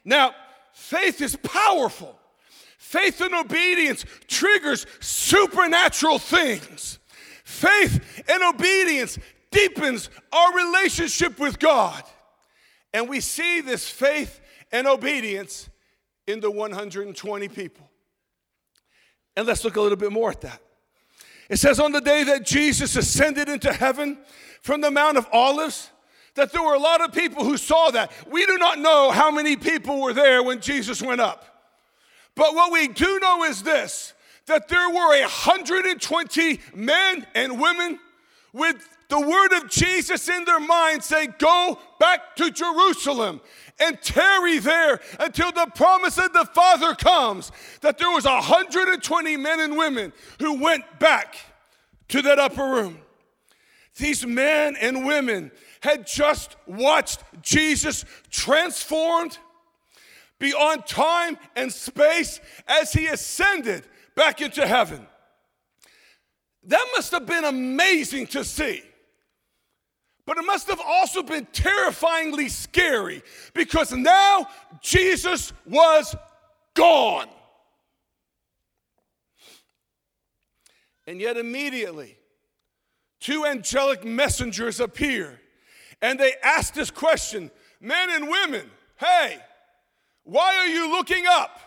Now, 0.04 0.34
faith 0.72 1.20
is 1.20 1.36
powerful. 1.36 2.18
Faith 2.76 3.20
and 3.20 3.36
obedience 3.36 4.04
triggers 4.26 4.84
supernatural 4.98 6.18
things. 6.18 6.98
Faith 7.44 8.24
and 8.28 8.42
obedience 8.42 9.16
deepens 9.52 10.10
our 10.32 10.56
relationship 10.56 11.38
with 11.38 11.60
God. 11.60 12.02
And 12.92 13.08
we 13.08 13.20
see 13.20 13.60
this 13.60 13.88
faith 13.88 14.40
and 14.72 14.86
obedience 14.86 15.68
in 16.26 16.40
the 16.40 16.50
120 16.50 17.48
people. 17.48 17.88
And 19.36 19.46
let's 19.46 19.64
look 19.64 19.76
a 19.76 19.80
little 19.80 19.96
bit 19.96 20.12
more 20.12 20.30
at 20.30 20.40
that. 20.42 20.60
It 21.48 21.58
says, 21.58 21.80
On 21.80 21.92
the 21.92 22.00
day 22.00 22.24
that 22.24 22.44
Jesus 22.44 22.96
ascended 22.96 23.48
into 23.48 23.72
heaven 23.72 24.18
from 24.62 24.80
the 24.80 24.90
Mount 24.90 25.16
of 25.16 25.26
Olives, 25.32 25.90
that 26.34 26.52
there 26.52 26.62
were 26.62 26.74
a 26.74 26.78
lot 26.78 27.00
of 27.00 27.12
people 27.12 27.44
who 27.44 27.56
saw 27.56 27.90
that. 27.90 28.12
We 28.30 28.46
do 28.46 28.56
not 28.58 28.78
know 28.78 29.10
how 29.10 29.30
many 29.30 29.56
people 29.56 30.00
were 30.00 30.12
there 30.12 30.42
when 30.42 30.60
Jesus 30.60 31.02
went 31.02 31.20
up. 31.20 31.44
But 32.34 32.54
what 32.54 32.72
we 32.72 32.88
do 32.88 33.18
know 33.20 33.44
is 33.44 33.62
this 33.62 34.14
that 34.46 34.68
there 34.68 34.88
were 34.90 35.20
120 35.20 36.60
men 36.74 37.26
and 37.34 37.60
women 37.60 38.00
with 38.52 38.76
the 39.10 39.20
word 39.20 39.52
of 39.52 39.68
Jesus 39.68 40.28
in 40.28 40.44
their 40.44 40.60
mind, 40.60 41.04
saying, 41.04 41.34
Go 41.38 41.78
back 41.98 42.36
to 42.36 42.50
Jerusalem 42.50 43.40
and 43.78 44.00
tarry 44.00 44.58
there 44.58 45.00
until 45.18 45.52
the 45.52 45.66
promise 45.74 46.18
of 46.18 46.32
the 46.32 46.46
Father 46.54 46.94
comes. 46.94 47.52
That 47.82 47.98
there 47.98 48.10
was 48.10 48.24
120 48.24 49.36
men 49.36 49.60
and 49.60 49.76
women 49.76 50.12
who 50.38 50.62
went 50.62 50.84
back 50.98 51.36
to 52.08 52.22
that 52.22 52.38
upper 52.38 52.64
room. 52.64 52.98
These 53.96 54.24
men 54.24 54.76
and 54.80 55.04
women 55.04 55.50
had 55.80 56.06
just 56.06 56.56
watched 56.66 57.22
Jesus 57.42 58.04
transformed 58.30 59.38
beyond 60.38 60.86
time 60.86 61.36
and 61.56 61.72
space 61.72 62.40
as 62.66 62.92
he 62.92 63.06
ascended 63.06 63.84
back 64.14 64.40
into 64.40 64.66
heaven. 64.66 65.06
That 66.64 66.86
must 66.94 67.12
have 67.12 67.26
been 67.26 67.44
amazing 67.44 68.26
to 68.28 68.44
see. 68.44 68.82
But 70.26 70.38
it 70.38 70.44
must 70.44 70.68
have 70.68 70.80
also 70.84 71.22
been 71.22 71.46
terrifyingly 71.52 72.48
scary 72.48 73.22
because 73.54 73.92
now 73.92 74.46
Jesus 74.80 75.52
was 75.66 76.14
gone. 76.74 77.28
And 81.06 81.20
yet, 81.20 81.36
immediately, 81.36 82.16
two 83.18 83.44
angelic 83.44 84.04
messengers 84.04 84.78
appear 84.78 85.40
and 86.02 86.18
they 86.18 86.34
ask 86.42 86.74
this 86.74 86.90
question 86.90 87.50
Men 87.80 88.10
and 88.10 88.28
women, 88.28 88.70
hey, 88.96 89.38
why 90.24 90.56
are 90.56 90.66
you 90.66 90.90
looking 90.90 91.24
up? 91.26 91.58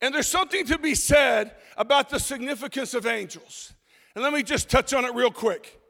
And 0.00 0.14
there's 0.14 0.28
something 0.28 0.66
to 0.66 0.78
be 0.78 0.94
said 0.94 1.54
about 1.76 2.10
the 2.10 2.20
significance 2.20 2.92
of 2.92 3.06
angels. 3.06 3.72
And 4.14 4.22
let 4.22 4.32
me 4.32 4.42
just 4.42 4.68
touch 4.68 4.92
on 4.92 5.04
it 5.04 5.14
real 5.14 5.30
quick. 5.30 5.80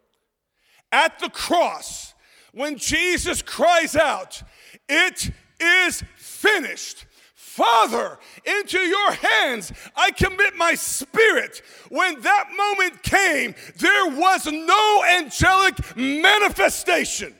At 0.92 1.18
the 1.18 1.28
cross, 1.28 2.14
when 2.52 2.76
Jesus 2.78 3.42
cries 3.42 3.94
out, 3.96 4.42
It 4.88 5.30
is 5.60 6.02
finished. 6.16 7.04
Father, 7.34 8.20
into 8.44 8.78
your 8.78 9.12
hands 9.12 9.72
I 9.96 10.12
commit 10.12 10.54
my 10.56 10.76
spirit. 10.76 11.60
When 11.88 12.20
that 12.20 12.50
moment 12.56 13.02
came, 13.02 13.54
there 13.78 14.06
was 14.06 14.46
no 14.46 15.04
angelic 15.04 15.96
manifestation. 15.96 17.34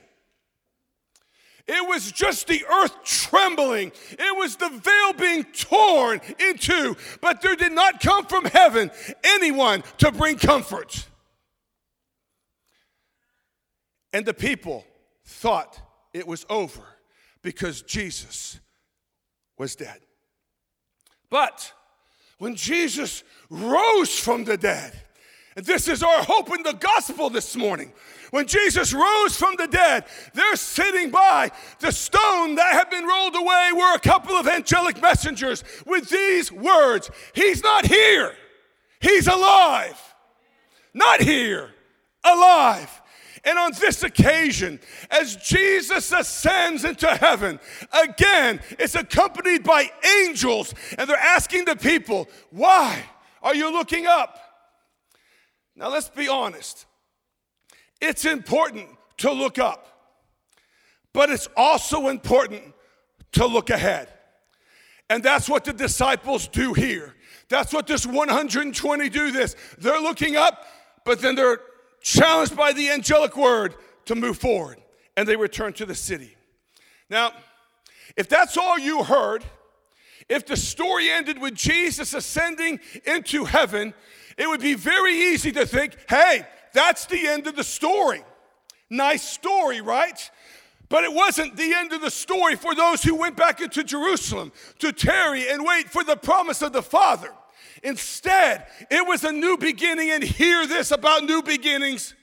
It 1.69 1.87
was 1.87 2.11
just 2.11 2.47
the 2.47 2.65
earth 2.65 3.03
trembling. 3.03 3.91
It 4.11 4.35
was 4.35 4.55
the 4.55 4.69
veil 4.69 5.13
being 5.13 5.43
torn 5.53 6.19
in 6.39 6.57
two. 6.57 6.97
But 7.21 7.41
there 7.41 7.55
did 7.55 7.71
not 7.71 8.01
come 8.01 8.25
from 8.25 8.45
heaven 8.45 8.91
anyone 9.23 9.83
to 9.99 10.11
bring 10.11 10.37
comfort. 10.37 11.07
And 14.13 14.25
the 14.25 14.33
people 14.33 14.85
thought 15.25 15.79
it 16.13 16.27
was 16.27 16.45
over 16.49 16.83
because 17.41 17.81
Jesus 17.83 18.59
was 19.57 19.75
dead. 19.75 19.99
But 21.29 21.73
when 22.39 22.55
Jesus 22.55 23.23
rose 23.49 24.17
from 24.17 24.45
the 24.45 24.57
dead, 24.57 24.93
and 25.55 25.65
this 25.65 25.87
is 25.87 26.03
our 26.03 26.23
hope 26.23 26.55
in 26.55 26.63
the 26.63 26.73
gospel 26.73 27.29
this 27.29 27.55
morning. 27.55 27.91
When 28.31 28.47
Jesus 28.47 28.93
rose 28.93 29.35
from 29.35 29.55
the 29.57 29.67
dead, 29.67 30.05
they're 30.33 30.55
sitting 30.55 31.09
by 31.09 31.51
the 31.79 31.91
stone 31.91 32.55
that 32.55 32.73
had 32.73 32.89
been 32.89 33.05
rolled 33.05 33.35
away 33.35 33.71
were 33.75 33.93
a 33.93 33.99
couple 33.99 34.35
of 34.35 34.47
angelic 34.47 35.01
messengers 35.01 35.63
with 35.85 36.09
these 36.09 36.51
words 36.51 37.11
He's 37.33 37.61
not 37.61 37.85
here, 37.85 38.33
He's 39.01 39.27
alive. 39.27 39.99
Not 40.93 41.21
here, 41.21 41.71
alive. 42.23 43.01
And 43.43 43.57
on 43.57 43.71
this 43.79 44.03
occasion, 44.03 44.79
as 45.09 45.35
Jesus 45.37 46.11
ascends 46.11 46.83
into 46.83 47.07
heaven, 47.07 47.59
again, 47.91 48.59
it's 48.77 48.95
accompanied 48.95 49.63
by 49.63 49.89
angels, 50.23 50.73
and 50.97 51.09
they're 51.09 51.17
asking 51.17 51.65
the 51.65 51.75
people, 51.75 52.27
Why 52.51 53.03
are 53.41 53.55
you 53.55 53.71
looking 53.71 54.07
up? 54.07 54.37
Now, 55.75 55.89
let's 55.89 56.09
be 56.09 56.27
honest. 56.27 56.85
It's 58.01 58.25
important 58.25 58.87
to 59.17 59.31
look 59.31 59.59
up, 59.59 59.87
but 61.13 61.29
it's 61.29 61.47
also 61.55 62.07
important 62.07 62.63
to 63.33 63.45
look 63.45 63.69
ahead. 63.69 64.09
And 65.09 65.23
that's 65.23 65.49
what 65.49 65.65
the 65.65 65.73
disciples 65.73 66.47
do 66.47 66.73
here. 66.73 67.15
That's 67.49 67.73
what 67.73 67.87
this 67.87 68.05
120 68.05 69.09
do 69.09 69.31
this. 69.31 69.55
They're 69.79 69.99
looking 69.99 70.35
up, 70.35 70.65
but 71.03 71.19
then 71.19 71.35
they're 71.35 71.59
challenged 72.01 72.55
by 72.55 72.73
the 72.73 72.89
angelic 72.89 73.35
word 73.35 73.75
to 74.05 74.15
move 74.15 74.37
forward, 74.37 74.81
and 75.15 75.27
they 75.27 75.35
return 75.35 75.73
to 75.73 75.85
the 75.85 75.95
city. 75.95 76.35
Now, 77.09 77.31
if 78.15 78.27
that's 78.27 78.57
all 78.57 78.77
you 78.77 79.03
heard, 79.03 79.43
if 80.27 80.45
the 80.45 80.57
story 80.57 81.09
ended 81.09 81.39
with 81.39 81.55
Jesus 81.55 82.13
ascending 82.13 82.79
into 83.05 83.45
heaven, 83.45 83.93
it 84.37 84.47
would 84.47 84.61
be 84.61 84.75
very 84.75 85.13
easy 85.13 85.51
to 85.51 85.65
think, 85.65 85.97
hey, 86.07 86.45
that's 86.73 87.05
the 87.05 87.27
end 87.27 87.47
of 87.47 87.55
the 87.55 87.63
story. 87.63 88.23
Nice 88.89 89.23
story, 89.23 89.81
right? 89.81 90.31
But 90.87 91.03
it 91.03 91.13
wasn't 91.13 91.55
the 91.55 91.73
end 91.73 91.93
of 91.93 92.01
the 92.01 92.09
story 92.09 92.55
for 92.55 92.73
those 92.73 93.03
who 93.03 93.15
went 93.15 93.37
back 93.37 93.61
into 93.61 93.83
Jerusalem 93.83 94.51
to 94.79 94.91
tarry 94.91 95.47
and 95.47 95.63
wait 95.63 95.89
for 95.89 96.03
the 96.03 96.15
promise 96.15 96.61
of 96.61 96.73
the 96.73 96.81
Father. 96.81 97.31
Instead, 97.83 98.67
it 98.89 99.07
was 99.07 99.23
a 99.23 99.31
new 99.31 99.57
beginning, 99.57 100.11
and 100.11 100.23
hear 100.23 100.67
this 100.67 100.91
about 100.91 101.23
new 101.23 101.41
beginnings. 101.41 102.13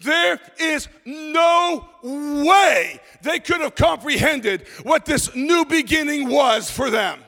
There 0.00 0.40
is 0.58 0.88
no 1.04 1.86
way 2.02 3.00
they 3.22 3.38
could 3.38 3.60
have 3.60 3.74
comprehended 3.74 4.66
what 4.82 5.04
this 5.04 5.34
new 5.34 5.64
beginning 5.64 6.28
was 6.28 6.70
for 6.70 6.88
them. 6.90 7.20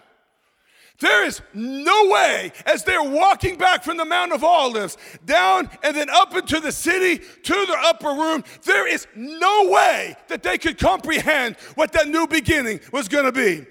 There 1.03 1.25
is 1.25 1.43
no 1.53 2.09
way, 2.11 2.53
as 2.65 2.85
they're 2.85 3.03
walking 3.03 3.59
back 3.59 3.83
from 3.83 3.97
the 3.97 4.05
Mount 4.05 4.33
of 4.33 4.45
Olives, 4.45 4.97
down 5.25 5.69
and 5.83 5.97
then 5.97 6.09
up 6.09 6.35
into 6.35 6.61
the 6.61 6.71
city 6.71 7.19
to 7.19 7.53
the 7.53 7.77
upper 7.83 8.11
room, 8.11 8.45
there 8.65 8.87
is 8.87 9.09
no 9.17 9.69
way 9.69 10.17
that 10.29 10.45
they 10.45 10.59
could 10.59 10.79
comprehend 10.79 11.57
what 11.75 11.91
that 11.93 12.07
new 12.07 12.29
beginning 12.29 12.79
was 12.93 13.09
going 13.09 13.25
to 13.25 13.33
be. 13.33 13.67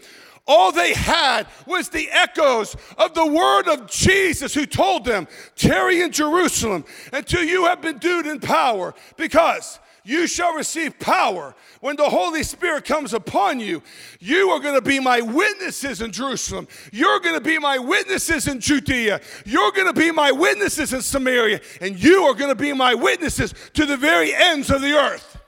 All 0.48 0.72
they 0.72 0.94
had 0.94 1.48
was 1.66 1.90
the 1.90 2.10
echoes 2.12 2.76
of 2.98 3.14
the 3.14 3.26
word 3.26 3.68
of 3.68 3.90
Jesus 3.90 4.54
who 4.54 4.66
told 4.66 5.06
them, 5.06 5.28
Tarry 5.56 6.02
in 6.02 6.12
Jerusalem 6.12 6.84
until 7.14 7.44
you 7.44 7.66
have 7.66 7.82
been 7.82 7.96
endued 7.96 8.26
in 8.26 8.40
power, 8.40 8.94
because 9.18 9.80
you 10.04 10.26
shall 10.26 10.56
receive 10.56 10.98
power 11.00 11.54
when 11.80 11.96
the 11.96 12.10
Holy 12.10 12.42
Spirit 12.42 12.86
comes 12.86 13.14
upon 13.14 13.60
you. 13.60 13.84
You 14.20 14.50
are 14.50 14.60
going 14.60 14.74
to 14.74 14.82
be 14.82 15.00
my 15.00 15.22
witnesses 15.22 16.02
in 16.02 16.12
Jerusalem. 16.12 16.68
You're 16.92 17.20
going 17.20 17.36
to 17.36 17.42
be 17.42 17.60
my 17.60 17.78
witnesses 17.78 18.48
in 18.48 18.60
Judea. 18.60 19.22
You're 19.46 19.72
going 19.72 19.88
to 19.88 19.94
be 19.94 20.12
my 20.12 20.32
witnesses 20.32 20.92
in 20.94 21.04
Samaria. 21.04 21.62
And 21.82 22.02
you 22.02 22.24
are 22.24 22.34
going 22.34 22.50
to 22.50 22.56
be 22.56 22.74
my 22.74 22.96
witnesses 22.96 23.54
to 23.74 23.86
the 23.86 23.98
very 23.98 24.34
ends 24.34 24.72
of 24.72 24.82
the 24.82 24.94
earth. 24.94 25.40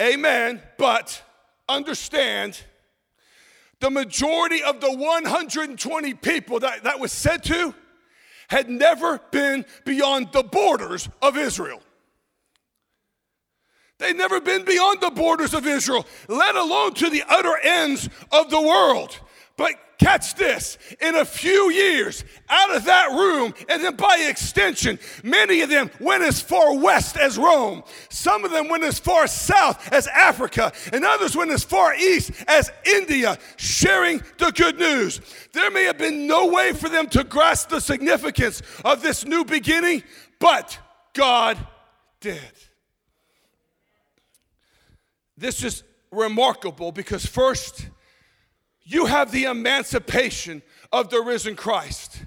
Amen. 0.00 0.62
But 0.78 1.22
understand 1.70 2.60
the 3.80 3.90
majority 3.90 4.62
of 4.62 4.80
the 4.80 4.92
120 4.92 6.14
people 6.14 6.60
that 6.60 6.84
that 6.84 7.00
was 7.00 7.12
said 7.12 7.42
to 7.44 7.74
had 8.48 8.68
never 8.68 9.18
been 9.30 9.64
beyond 9.84 10.32
the 10.32 10.42
borders 10.42 11.08
of 11.22 11.36
Israel. 11.36 11.80
They'd 13.98 14.16
never 14.16 14.40
been 14.40 14.64
beyond 14.64 15.00
the 15.00 15.10
borders 15.10 15.54
of 15.54 15.66
Israel, 15.66 16.06
let 16.26 16.56
alone 16.56 16.94
to 16.94 17.10
the 17.10 17.22
utter 17.28 17.56
ends 17.62 18.08
of 18.32 18.50
the 18.50 18.60
world. 18.60 19.18
But 19.56 19.74
catch 20.00 20.34
this 20.34 20.78
in 21.00 21.14
a 21.14 21.24
few 21.24 21.70
years, 21.70 22.24
out 22.48 22.74
of 22.74 22.84
that 22.86 23.10
room, 23.10 23.54
and 23.68 23.84
then 23.84 23.96
by 23.96 24.26
extension, 24.28 24.98
many 25.22 25.60
of 25.60 25.68
them 25.68 25.90
went 26.00 26.22
as 26.22 26.40
far 26.40 26.76
west 26.76 27.18
as 27.18 27.36
Rome. 27.36 27.82
Some 28.08 28.44
of 28.44 28.50
them 28.50 28.68
went 28.68 28.82
as 28.82 28.98
far 28.98 29.26
south 29.26 29.92
as 29.92 30.06
Africa, 30.08 30.72
and 30.92 31.04
others 31.04 31.36
went 31.36 31.50
as 31.50 31.62
far 31.62 31.94
east 31.94 32.32
as 32.48 32.72
India, 32.84 33.38
sharing 33.56 34.22
the 34.38 34.50
good 34.52 34.78
news. 34.78 35.20
There 35.52 35.70
may 35.70 35.84
have 35.84 35.98
been 35.98 36.26
no 36.26 36.46
way 36.46 36.72
for 36.72 36.88
them 36.88 37.06
to 37.08 37.22
grasp 37.22 37.68
the 37.68 37.80
significance 37.80 38.62
of 38.84 39.02
this 39.02 39.26
new 39.26 39.44
beginning, 39.44 40.02
but 40.38 40.78
God 41.12 41.58
did. 42.20 42.40
This 45.36 45.62
is 45.62 45.82
remarkable 46.10 46.90
because, 46.90 47.26
first, 47.26 47.86
you 48.90 49.06
have 49.06 49.30
the 49.30 49.44
emancipation 49.44 50.62
of 50.92 51.10
the 51.10 51.20
risen 51.20 51.54
Christ. 51.54 52.24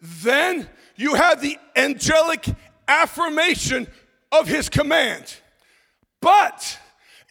Then 0.00 0.68
you 0.96 1.14
have 1.14 1.40
the 1.40 1.56
angelic 1.76 2.44
affirmation 2.88 3.86
of 4.32 4.48
his 4.48 4.68
command. 4.68 5.36
But 6.20 6.78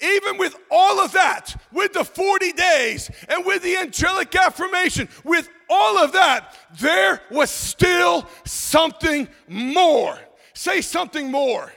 even 0.02 0.38
with 0.38 0.56
all 0.72 1.02
of 1.02 1.12
that, 1.12 1.62
with 1.74 1.92
the 1.94 2.06
40 2.06 2.54
days 2.54 3.12
and 3.28 3.46
with 3.46 3.62
the 3.62 3.76
angelic 3.76 4.34
affirmation, 4.36 5.10
with 5.26 5.50
all 5.70 5.98
of 5.98 6.14
that, 6.14 6.58
there 6.80 7.22
was 7.30 7.50
still 7.50 8.26
something 8.46 9.28
more. 9.50 10.18
Say 10.54 10.80
something 10.82 11.30
more. 11.30 11.74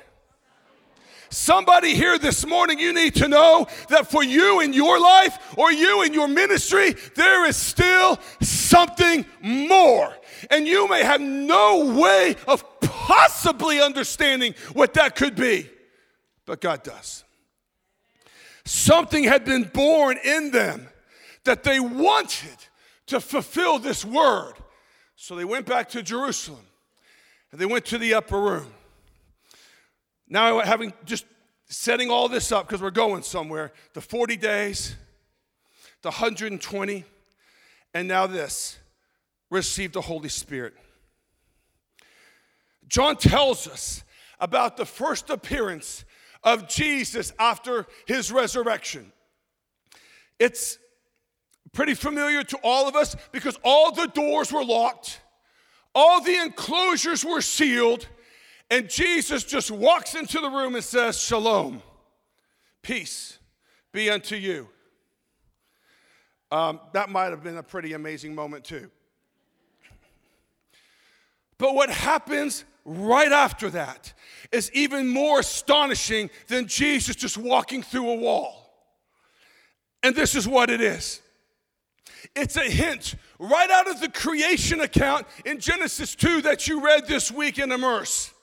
Somebody 1.35 1.95
here 1.95 2.17
this 2.17 2.47
morning, 2.47 2.79
you 2.79 2.93
need 2.93 3.17
to 3.17 3.27
know 3.27 3.67
that 3.89 4.09
for 4.09 4.23
you 4.23 4.61
in 4.61 4.73
your 4.73 5.01
life 5.01 5.37
or 5.59 5.73
you 5.73 6.03
in 6.05 6.15
your 6.15 6.29
ministry, 6.29 6.95
there 7.17 7.45
is 7.45 7.57
still 7.57 8.21
something 8.41 9.27
more. 9.43 10.15
And 10.49 10.69
you 10.69 10.89
may 10.89 11.03
have 11.03 11.21
no 11.21 11.99
way 11.99 12.37
of 12.47 12.65
possibly 12.81 13.81
understanding 13.81 14.55
what 14.75 14.95
that 14.95 15.17
could 15.17 15.35
be, 15.35 15.69
but 16.47 16.61
God 16.61 16.85
does. 16.85 17.25
Something 18.65 19.25
had 19.25 19.45
been 19.45 19.65
born 19.65 20.19
in 20.25 20.53
them 20.53 20.89
that 21.43 21.65
they 21.65 21.81
wanted 21.81 22.57
to 23.07 23.19
fulfill 23.19 23.81
this 23.81 24.05
word. 24.05 24.55
So 25.17 25.35
they 25.35 25.45
went 25.45 25.67
back 25.67 25.89
to 25.91 26.03
Jerusalem 26.03 26.65
and 27.51 27.61
they 27.61 27.67
went 27.67 27.87
to 27.87 27.99
the 27.99 28.15
upper 28.15 28.41
room. 28.41 28.73
Now, 30.29 30.61
having 30.61 30.93
just 31.05 31.27
setting 31.67 32.11
all 32.11 32.29
this 32.29 32.53
up 32.53 32.67
because 32.67 32.83
we're 32.83 32.91
going 32.91 33.23
somewhere 33.23 33.73
the 33.93 34.01
40 34.01 34.37
days, 34.37 34.97
the 36.03 36.09
120, 36.09 37.05
and 37.95 38.09
now 38.09 38.27
this 38.27 38.79
receive 39.51 39.93
the 39.93 40.01
Holy 40.01 40.29
Spirit. 40.29 40.75
John 42.89 43.17
tells 43.17 43.67
us 43.67 44.05
about 44.41 44.77
the 44.77 44.85
first 44.85 45.31
appearance 45.31 46.05
of 46.43 46.69
Jesus 46.69 47.33
after 47.39 47.87
his 48.07 48.31
resurrection. 48.31 49.13
It's 50.39 50.79
pretty 51.73 51.95
familiar 51.95 52.43
to 52.45 52.59
all 52.63 52.87
of 52.87 52.95
us 52.95 53.17
because 53.33 53.59
all 53.65 53.93
the 53.93 54.07
doors 54.07 54.53
were 54.53 54.65
locked, 54.65 55.21
all 55.95 56.21
the 56.21 56.37
enclosures 56.37 57.25
were 57.25 57.41
sealed, 57.41 58.07
and 58.75 58.91
Jesus 58.91 59.45
just 59.45 59.71
walks 59.71 60.17
into 60.17 60.41
the 60.41 60.51
room 60.51 60.75
and 60.75 60.83
says, 60.83 61.17
Shalom, 61.21 61.81
peace 62.83 63.39
be 63.93 64.11
unto 64.11 64.35
you. 64.35 64.69
Um, 66.51 66.81
that 66.93 67.09
might 67.09 67.31
have 67.31 67.45
been 67.45 67.57
a 67.57 67.63
pretty 67.63 67.93
amazing 67.93 68.35
moment, 68.35 68.65
too. 68.65 68.91
But 71.57 71.77
what 71.77 71.89
happens 71.89 72.65
right 72.85 73.31
after 73.31 73.71
that 73.71 74.13
is 74.51 74.73
even 74.73 75.07
more 75.07 75.39
astonishing 75.39 76.29
than 76.49 76.67
Jesus 76.67 77.15
just 77.15 77.39
walking 77.39 77.81
through 77.81 78.11
a 78.11 78.17
wall. 78.17 78.75
And 80.03 80.17
this 80.17 80.35
is 80.35 80.49
what 80.49 80.69
it 80.69 80.81
is 80.81 81.23
it's 82.35 82.57
a 82.57 82.69
hint 82.69 83.15
right 83.39 83.71
out 83.71 83.89
of 83.89 84.01
the 84.01 84.09
creation 84.09 84.81
account 84.81 85.29
in 85.45 85.61
Genesis 85.61 86.17
2 86.17 86.43
that 86.43 86.67
you 86.67 86.85
read 86.85 87.07
this 87.07 87.31
week 87.31 87.61
in 87.61 87.71
Immerse. 87.71 88.34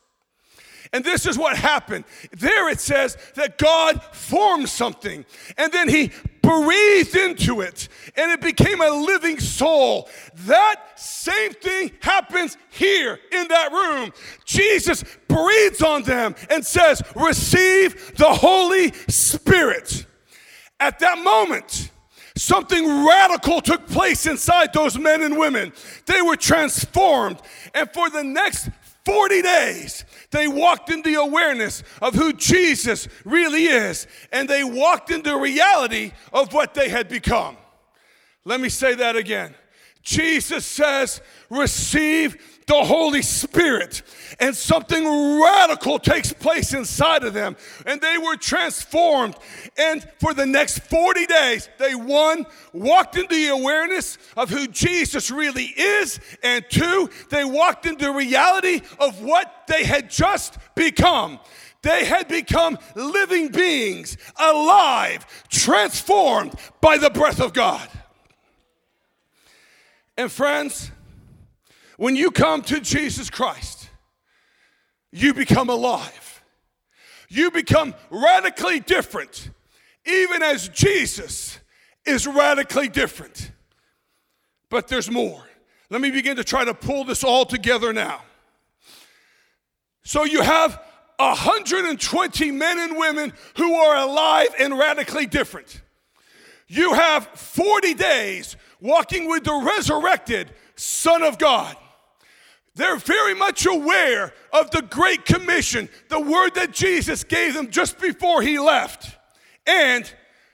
And 0.93 1.06
this 1.06 1.25
is 1.25 1.38
what 1.38 1.56
happened. 1.56 2.04
There 2.38 2.69
it 2.69 2.82
says 2.82 3.17
that 3.36 3.58
God 3.58 4.04
formed 4.12 4.67
something 4.67 5.25
and 5.58 5.71
then 5.71 5.88
he 5.88 6.12
breathed 6.41 7.15
into 7.15 7.62
it 7.62 7.88
and 8.17 8.32
it 8.32 8.41
became 8.41 8.82
a 8.82 8.89
living 8.89 9.39
soul. 9.39 10.10
That 10.47 10.99
same 10.99 11.54
thing 11.54 11.91
happens 12.01 12.58
here 12.71 13.19
in 13.32 13.47
that 13.47 13.71
room. 13.71 14.12
Jesus 14.43 15.06
breathes 15.30 15.82
on 15.82 16.04
them 16.04 16.36
and 16.49 16.65
says, 16.65 17.01
Receive 17.15 18.17
the 18.17 18.34
Holy 18.34 18.91
Spirit. 19.08 20.06
At 20.80 20.99
that 20.99 21.19
moment, 21.19 21.91
Something 22.36 23.06
radical 23.06 23.62
took 23.62 23.88
place 23.88 24.25
inside 24.25 24.71
those 24.73 24.97
men 24.97 25.21
and 25.21 25.38
women. 25.38 25.73
They 26.06 26.21
were 26.21 26.38
transformed. 26.38 27.41
And 27.73 27.89
for 27.91 28.10
the 28.10 28.23
next 28.23 28.69
40 29.05 29.41
days, 29.41 30.05
they 30.29 30.47
walked 30.47 30.89
in 30.89 31.01
the 31.01 31.15
awareness 31.15 31.83
of 32.01 32.13
who 32.13 32.33
Jesus 32.33 33.07
really 33.25 33.65
is, 33.65 34.07
and 34.31 34.47
they 34.47 34.63
walked 34.63 35.09
in 35.09 35.23
the 35.23 35.35
reality 35.35 36.11
of 36.31 36.53
what 36.53 36.73
they 36.73 36.89
had 36.89 37.09
become. 37.09 37.57
Let 38.45 38.59
me 38.59 38.69
say 38.69 38.95
that 38.95 39.15
again. 39.15 39.55
Jesus 40.03 40.65
says, 40.65 41.21
Receive 41.49 42.50
the 42.71 42.86
Holy 42.86 43.21
Spirit, 43.21 44.01
and 44.39 44.55
something 44.55 45.03
radical 45.41 45.99
takes 45.99 46.31
place 46.31 46.73
inside 46.73 47.25
of 47.25 47.34
them, 47.34 47.57
and 47.86 47.99
they 47.99 48.17
were 48.17 48.38
transformed. 48.38 49.36
And 49.77 50.07
for 50.21 50.34
the 50.34 50.45
next 50.45 50.79
40 50.79 51.25
days, 51.25 51.67
they 51.79 51.95
one, 51.95 52.45
walked 52.71 53.17
into 53.17 53.36
the 53.36 53.49
awareness 53.49 54.17
of 54.38 54.49
who 54.49 54.67
Jesus 54.67 55.29
really 55.29 55.65
is, 55.65 56.21
and 56.43 56.63
two, 56.69 57.10
they 57.29 57.43
walked 57.43 57.86
into 57.86 58.05
the 58.05 58.12
reality 58.13 58.79
of 59.01 59.21
what 59.21 59.63
they 59.67 59.84
had 59.84 60.10
just 60.10 60.57
become. 60.73 61.41
They 61.81 62.05
had 62.05 62.29
become 62.29 62.77
living 62.95 63.49
beings, 63.49 64.15
alive, 64.38 65.25
transformed 65.49 66.53
by 66.79 66.97
the 66.97 67.10
breath 67.10 67.41
of 67.41 67.51
God. 67.51 67.86
And 70.15 70.31
friends, 70.31 70.89
when 71.97 72.15
you 72.15 72.32
come 72.32 72.62
to 72.63 72.80
Jesus 72.80 73.30
Christ, 73.30 73.89
you 75.12 75.34
become 75.34 75.69
alive. 75.69 76.43
You 77.30 77.51
become 77.51 77.95
radically 78.10 78.80
different, 78.80 79.49
even 80.06 80.41
as 80.41 80.67
Jesus 80.69 81.60
is 82.06 82.27
radically 82.27 82.89
different. 82.89 83.51
But 84.69 84.88
there's 84.88 85.10
more. 85.10 85.43
Let 85.89 86.01
me 86.01 86.12
begin 86.12 86.38
to 86.38 86.43
try 86.43 86.65
to 86.65 86.73
pull 86.73 87.04
this 87.04 87.23
all 87.23 87.45
together 87.45 87.93
now. 87.93 88.21
So 90.04 90.23
you 90.23 90.41
have 90.41 90.82
120 91.17 92.51
men 92.51 92.80
and 92.80 92.97
women 92.97 93.34
who 93.58 93.75
are 93.75 93.97
alive 93.97 94.49
and 94.60 94.77
radically 94.77 95.25
different. 95.25 95.82
You 96.67 96.93
have 96.93 97.27
40 97.27 97.93
days 97.93 98.56
walking 98.80 99.30
with 99.30 99.43
the 99.43 99.54
resurrected 99.54 100.51
Son 100.75 101.21
of 101.21 101.38
God. 101.38 101.75
They're 102.75 102.97
very 102.97 103.36
much 103.36 103.65
aware 103.65 104.34
of 104.53 104.71
the 104.71 104.81
Great 104.81 105.25
Commission, 105.25 105.89
the 106.10 106.19
word 106.19 106.55
that 106.55 106.71
Jesus 106.71 107.23
gave 107.23 107.53
them 107.53 107.69
just 107.69 107.99
before 107.99 108.41
he 108.41 108.60
left. 108.60 109.17
And 109.67 110.12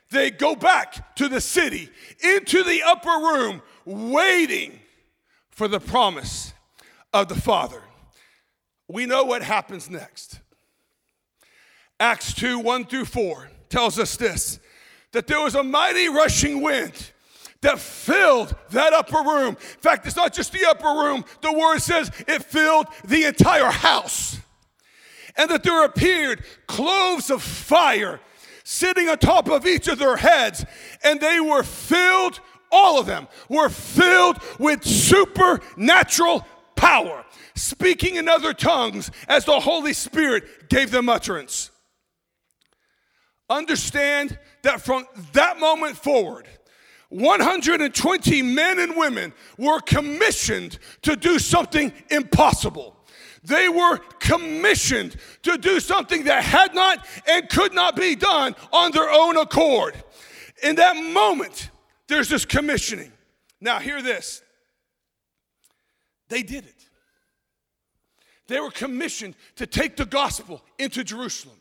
they 0.10 0.32
go 0.32 0.56
back 0.56 1.16
to 1.18 1.28
the 1.28 1.42
city, 1.42 1.90
into 2.24 2.64
the 2.64 2.82
upper 2.84 3.10
room, 3.10 3.62
waiting 3.86 4.80
for 5.52 5.68
the 5.68 5.80
promise 5.80 6.54
of 7.14 7.28
the 7.28 7.36
Father. 7.36 7.82
We 8.88 9.06
know 9.06 9.24
what 9.24 9.44
happens 9.44 9.90
next. 9.90 10.40
Acts 12.00 12.34
2 12.34 12.60
1 12.60 12.86
through 12.86 13.06
4 13.06 13.50
tells 13.70 14.00
us 14.00 14.18
this 14.18 14.60
that 15.14 15.28
there 15.28 15.40
was 15.40 15.56
a 15.56 15.64
mighty 15.64 16.10
rushing 16.10 16.62
wind 16.62 17.12
that 17.62 17.80
filled 17.80 18.56
that 18.72 18.94
upper 18.94 19.18
room. 19.18 19.50
In 19.50 19.82
fact, 19.82 20.06
it's 20.06 20.16
not 20.16 20.34
just 20.34 20.52
the 20.52 20.66
upper 20.66 20.88
room, 20.88 21.26
the 21.42 21.52
word 21.52 21.80
says 21.80 22.12
it 22.28 22.44
filled 22.44 22.88
the 23.06 23.24
entire 23.24 23.72
house. 23.72 24.40
And 25.36 25.50
that 25.52 25.64
there 25.64 25.84
appeared 25.84 26.44
cloves 26.68 27.30
of 27.30 27.42
fire 27.42 28.20
sitting 28.64 29.08
on 29.08 29.18
top 29.18 29.50
of 29.50 29.66
each 29.66 29.88
of 29.88 29.98
their 29.98 30.18
heads, 30.18 30.66
and 31.04 31.22
they 31.22 31.40
were 31.40 31.64
filled, 31.64 32.40
all 32.70 33.00
of 33.00 33.06
them 33.06 33.28
were 33.48 33.70
filled 33.70 34.38
with 34.60 34.84
supernatural 34.84 36.46
power, 36.76 37.24
speaking 37.56 38.16
in 38.16 38.28
other 38.28 38.54
tongues 38.54 39.10
as 39.30 39.46
the 39.46 39.60
Holy 39.60 39.94
Spirit 39.94 40.70
gave 40.70 40.92
them 40.92 41.08
utterance. 41.08 41.72
Understand 43.50 44.38
that 44.64 44.82
from 44.82 45.06
that 45.32 45.60
moment 45.60 45.96
forward, 45.96 46.46
120 47.10 48.42
men 48.42 48.80
and 48.80 48.96
women 48.96 49.34
were 49.58 49.80
commissioned 49.80 50.78
to 51.04 51.16
do 51.16 51.40
something 51.40 51.94
impossible. 52.10 52.96
They 53.44 53.70
were 53.70 53.98
commissioned 54.20 55.16
to 55.44 55.58
do 55.58 55.80
something 55.80 56.26
that 56.26 56.44
had 56.44 56.76
not 56.76 57.06
and 57.28 57.48
could 57.48 57.74
not 57.74 57.96
be 57.96 58.16
done 58.16 58.56
on 58.74 58.92
their 58.92 59.10
own 59.10 59.38
accord. 59.38 59.96
In 60.64 60.76
that 60.76 60.96
moment, 60.96 61.70
there's 62.08 62.28
this 62.28 62.46
commissioning. 62.46 63.12
Now, 63.62 63.80
hear 63.80 64.02
this 64.02 64.42
they 66.30 66.44
did 66.44 66.66
it. 66.66 66.74
They 68.48 68.60
were 68.60 68.72
commissioned 68.72 69.36
to 69.56 69.66
take 69.66 69.96
the 69.96 70.06
gospel 70.06 70.62
into 70.78 71.04
Jerusalem, 71.04 71.58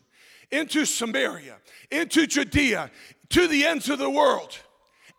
into 0.51 0.85
Samaria, 0.85 1.57
into 1.89 2.27
Judea, 2.27 2.91
to 3.29 3.47
the 3.47 3.65
ends 3.65 3.89
of 3.89 3.99
the 3.99 4.09
world 4.09 4.57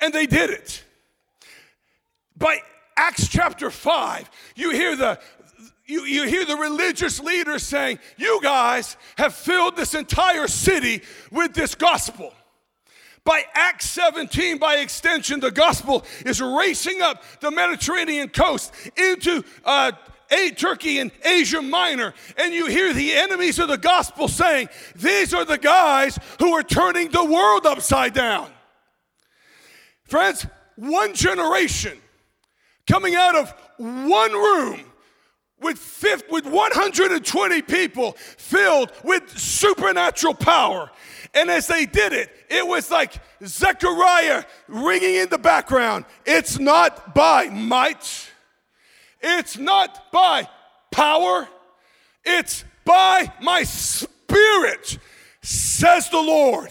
and 0.00 0.12
they 0.12 0.26
did 0.26 0.50
it. 0.50 0.84
By 2.36 2.60
Acts 2.96 3.28
chapter 3.28 3.70
5, 3.70 4.30
you 4.56 4.70
hear 4.70 4.96
the 4.96 5.18
you, 5.88 6.02
you 6.02 6.24
hear 6.24 6.44
the 6.44 6.56
religious 6.56 7.18
leaders 7.18 7.62
saying, 7.62 7.98
You 8.18 8.40
guys 8.42 8.98
have 9.16 9.34
filled 9.34 9.74
this 9.74 9.94
entire 9.94 10.46
city 10.46 11.02
with 11.32 11.54
this 11.54 11.74
gospel. 11.74 12.34
By 13.24 13.44
Acts 13.54 13.88
17, 13.90 14.58
by 14.58 14.76
extension, 14.76 15.40
the 15.40 15.50
gospel 15.50 16.04
is 16.26 16.40
racing 16.40 17.00
up 17.00 17.22
the 17.40 17.50
Mediterranean 17.50 18.28
coast 18.28 18.72
into 18.96 19.42
uh, 19.64 19.92
a 20.30 20.50
Turkey 20.50 20.98
and 20.98 21.10
Asia 21.24 21.62
Minor, 21.62 22.12
and 22.36 22.52
you 22.52 22.66
hear 22.66 22.92
the 22.92 23.14
enemies 23.14 23.58
of 23.58 23.68
the 23.68 23.78
gospel 23.78 24.28
saying, 24.28 24.68
These 24.94 25.32
are 25.32 25.46
the 25.46 25.58
guys 25.58 26.18
who 26.38 26.52
are 26.52 26.62
turning 26.62 27.10
the 27.10 27.24
world 27.24 27.64
upside 27.64 28.12
down. 28.12 28.50
Friends, 30.08 30.46
one 30.76 31.14
generation 31.14 31.98
coming 32.86 33.14
out 33.14 33.36
of 33.36 33.54
one 33.76 34.32
room 34.32 34.80
with, 35.60 35.78
fifth, 35.78 36.30
with 36.30 36.46
120 36.46 37.62
people 37.62 38.12
filled 38.12 38.90
with 39.04 39.38
supernatural 39.38 40.34
power. 40.34 40.90
And 41.34 41.50
as 41.50 41.66
they 41.66 41.84
did 41.84 42.14
it, 42.14 42.30
it 42.48 42.66
was 42.66 42.90
like 42.90 43.20
Zechariah 43.44 44.44
ringing 44.66 45.16
in 45.16 45.28
the 45.28 45.38
background. 45.38 46.06
It's 46.24 46.58
not 46.58 47.14
by 47.14 47.46
might, 47.46 48.30
it's 49.20 49.58
not 49.58 50.10
by 50.10 50.48
power, 50.90 51.48
it's 52.24 52.64
by 52.86 53.30
my 53.42 53.64
spirit, 53.64 54.98
says 55.42 56.08
the 56.08 56.22
Lord. 56.22 56.70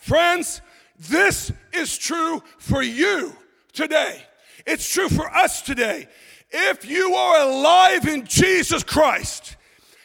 Friends, 0.00 0.60
this 0.98 1.52
is 1.72 1.96
true 1.96 2.42
for 2.58 2.82
you 2.82 3.34
today. 3.72 4.24
It's 4.66 4.92
true 4.92 5.08
for 5.08 5.28
us 5.34 5.62
today. 5.62 6.08
If 6.50 6.88
you 6.88 7.14
are 7.14 7.48
alive 7.48 8.06
in 8.06 8.26
Jesus 8.26 8.82
Christ, 8.82 9.56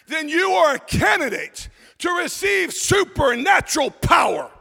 then 0.08 0.30
you 0.30 0.52
are 0.52 0.76
a 0.76 0.80
candidate 0.80 1.70
to 2.00 2.10
receive 2.12 2.74
supernatural 2.74 3.92
power. 3.92 4.52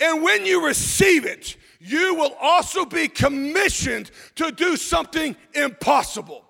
And 0.00 0.22
when 0.22 0.46
you 0.46 0.64
receive 0.64 1.26
it, 1.26 1.56
you 1.80 2.14
will 2.14 2.34
also 2.40 2.84
be 2.84 3.08
commissioned 3.08 4.10
to 4.36 4.50
do 4.50 4.76
something 4.76 5.36
impossible. 5.54 6.47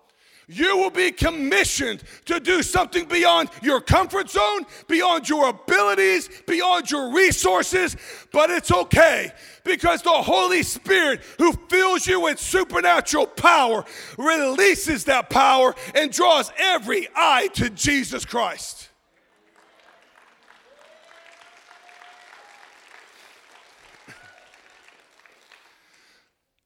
You 0.50 0.78
will 0.78 0.90
be 0.90 1.12
commissioned 1.12 2.02
to 2.24 2.40
do 2.40 2.62
something 2.62 3.04
beyond 3.04 3.50
your 3.62 3.82
comfort 3.82 4.30
zone, 4.30 4.64
beyond 4.87 5.28
your 5.28 5.50
abilities, 5.50 6.30
beyond 6.46 6.90
your 6.90 7.12
resources, 7.12 7.94
but 8.32 8.48
it's 8.48 8.72
okay 8.72 9.30
because 9.62 10.00
the 10.00 10.11
Holy 10.11 10.62
Spirit, 10.62 11.20
who 11.37 11.52
fills 11.68 12.06
you 12.06 12.20
with 12.20 12.40
supernatural 12.40 13.26
power, 13.26 13.84
releases 14.16 15.04
that 15.04 15.28
power 15.28 15.74
and 15.94 16.11
draws 16.11 16.50
every 16.58 17.08
eye 17.14 17.48
to 17.52 17.68
Jesus 17.68 18.24
Christ. 18.24 18.88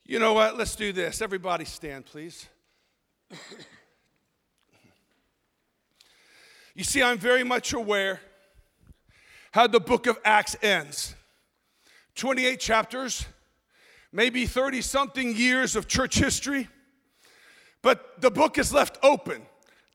You 0.06 0.20
know 0.20 0.34
what? 0.34 0.56
Let's 0.56 0.76
do 0.76 0.92
this. 0.92 1.20
Everybody 1.20 1.64
stand, 1.64 2.06
please. 2.06 2.46
You 6.74 6.84
see, 6.84 7.02
I'm 7.02 7.18
very 7.18 7.44
much 7.44 7.72
aware 7.72 8.20
how 9.52 9.66
the 9.66 9.80
book 9.80 10.06
of 10.06 10.18
Acts 10.24 10.56
ends 10.62 11.14
28 12.14 12.60
chapters, 12.60 13.26
maybe 14.12 14.46
30 14.46 14.80
something 14.80 15.36
years 15.36 15.76
of 15.76 15.86
church 15.86 16.18
history, 16.18 16.68
but 17.82 18.20
the 18.20 18.30
book 18.30 18.58
is 18.58 18.72
left 18.72 18.98
open. 19.02 19.42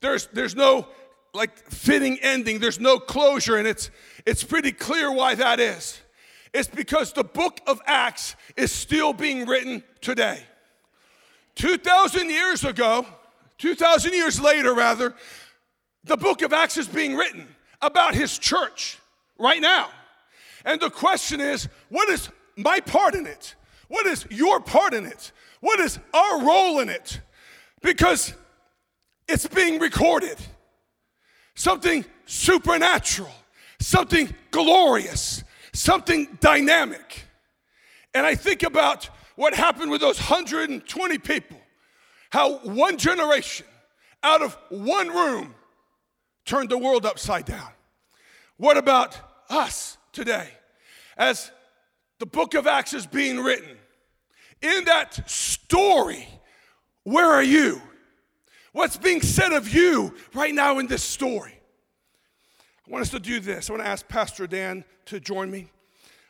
There's, 0.02 0.28
there's 0.28 0.56
no 0.56 0.88
like 1.34 1.58
fitting 1.70 2.18
ending, 2.22 2.60
there's 2.60 2.80
no 2.80 3.00
closure, 3.00 3.58
and 3.58 3.68
it's, 3.68 3.92
it's 4.26 4.44
pretty 4.44 4.72
clear 4.72 5.12
why 5.12 5.36
that 5.36 5.60
is. 5.60 6.00
It's 6.54 6.68
because 6.68 7.14
the 7.14 7.24
book 7.24 7.60
of 7.68 7.82
Acts 7.86 8.36
is 8.56 8.72
still 8.72 9.14
being 9.14 9.46
written 9.46 9.84
today. 10.02 10.42
2,000 11.56 12.30
years 12.30 12.64
ago, 12.64 13.06
2,000 13.58 14.14
years 14.14 14.40
later, 14.40 14.74
rather, 14.74 15.16
the 16.04 16.18
book 16.18 16.42
of 16.42 16.54
Acts 16.54 16.78
is 16.78 16.88
being 16.88 17.16
written 17.16 17.48
about 17.82 18.16
his 18.16 18.38
church 18.38 18.98
right 19.38 19.62
now. 19.62 19.90
And 20.66 20.80
the 20.82 20.90
question 20.90 21.40
is 21.40 21.68
what 21.90 22.10
is 22.10 22.30
my 22.56 22.80
part 22.80 23.16
in 23.16 23.26
it? 23.26 23.56
What 23.88 24.06
is 24.06 24.26
your 24.30 24.60
part 24.60 24.94
in 24.94 25.06
it? 25.06 25.32
What 25.62 25.80
is 25.80 26.00
our 26.14 26.46
role 26.46 26.80
in 26.80 26.90
it? 26.90 27.22
Because 27.82 28.34
it's 29.28 29.48
being 29.48 29.80
recorded. 29.80 30.38
Something 31.56 32.06
supernatural, 32.26 33.32
something 33.80 34.34
glorious, 34.52 35.44
something 35.74 36.38
dynamic. 36.40 37.26
And 38.14 38.26
I 38.26 38.36
think 38.36 38.64
about 38.64 39.10
what 39.36 39.54
happened 39.54 39.92
with 39.92 40.02
those 40.02 40.18
120 40.18 41.18
people, 41.20 41.58
how 42.30 42.58
one 42.60 42.98
generation 42.98 43.66
out 44.24 44.42
of 44.42 44.58
one 44.70 45.10
room 45.10 45.54
turned 46.48 46.70
the 46.70 46.78
world 46.78 47.06
upside 47.06 47.46
down. 47.46 47.70
What 48.58 48.78
about 48.78 49.20
us 49.50 49.98
today? 50.12 50.50
As 51.16 51.52
the 52.18 52.26
book 52.26 52.56
of 52.56 52.66
Acts 52.66 52.94
is 52.94 53.06
being 53.06 53.40
written, 53.40 53.78
in 54.62 54.86
that 54.86 55.30
story, 55.30 56.28
where 57.04 57.28
are 57.28 57.44
you? 57.44 57.82
What's 58.72 58.98
being 58.98 59.22
said 59.22 59.54
of 59.54 59.72
you 59.74 60.16
right 60.34 60.54
now 60.54 60.80
in 60.80 60.88
this 60.88 61.04
story? 61.04 61.54
I 62.88 62.92
want 62.92 63.02
us 63.02 63.10
to 63.12 63.20
do 63.20 63.40
this. 63.40 63.70
I 63.70 63.74
want 63.74 63.84
to 63.84 63.90
ask 63.90 64.08
Pastor 64.08 64.48
Dan 64.48 64.86
to 65.06 65.20
join 65.20 65.52
me. 65.52 65.68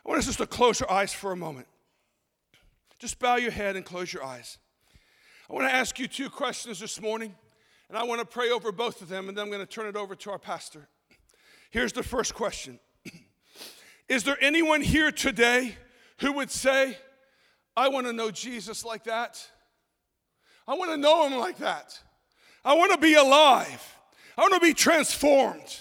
I 0.06 0.10
want 0.10 0.19
us 0.19 0.25
just 0.25 0.39
to 0.39 0.47
close 0.47 0.82
our 0.82 0.91
eyes 0.91 1.13
for 1.13 1.32
a 1.32 1.36
moment. 1.38 1.67
Just 2.99 3.19
bow 3.19 3.36
your 3.36 3.51
head 3.51 3.75
and 3.75 3.86
close 3.86 4.12
your 4.12 4.23
eyes. 4.23 4.58
I 5.49 5.53
want 5.53 5.67
to 5.67 5.73
ask 5.73 5.99
you 5.99 6.08
two 6.08 6.30
questions 6.30 6.80
this 6.80 6.99
morning, 6.99 7.36
and 7.89 7.97
I 7.97 8.04
want 8.04 8.19
to 8.19 8.26
pray 8.26 8.50
over 8.50 8.71
both 8.71 9.02
of 9.02 9.10
them, 9.10 9.30
and 9.30 9.38
then 9.38 9.45
I'm 9.45 9.52
going 9.52 9.65
to 9.65 9.71
turn 9.71 9.88
it 9.88 9.95
over 9.95 10.15
to 10.15 10.32
our 10.32 10.39
pastor. 10.39 10.88
Here's 11.69 11.93
the 11.93 12.04
first 12.04 12.34
question 12.34 12.80
Is 14.10 14.23
there 14.23 14.38
anyone 14.41 14.82
here 14.82 15.12
today 15.12 15.78
who 16.19 16.34
would 16.34 16.52
say, 16.52 16.97
I 17.76 17.89
want 17.89 18.08
to 18.08 18.13
know 18.13 18.32
Jesus 18.32 18.84
like 18.84 19.04
that? 19.06 19.45
I 20.67 20.73
want 20.73 20.91
to 20.91 20.97
know 20.97 21.28
him 21.28 21.38
like 21.38 21.60
that. 21.60 21.97
I 22.65 22.73
want 22.73 22.91
to 22.91 22.97
be 22.97 23.13
alive. 23.13 23.95
I 24.38 24.41
want 24.41 24.54
to 24.56 24.60
be 24.60 24.73
transformed. 24.73 25.80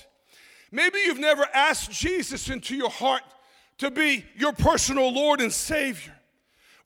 Maybe 0.71 0.99
you've 1.01 1.19
never 1.19 1.47
asked 1.53 1.91
Jesus 1.91 2.49
into 2.49 2.77
your 2.77 2.91
heart 2.91 3.23
to 3.79 3.91
be 3.91 4.25
your 4.37 4.53
personal 4.53 5.13
Lord 5.13 5.41
and 5.41 5.53
Savior. 5.53 6.15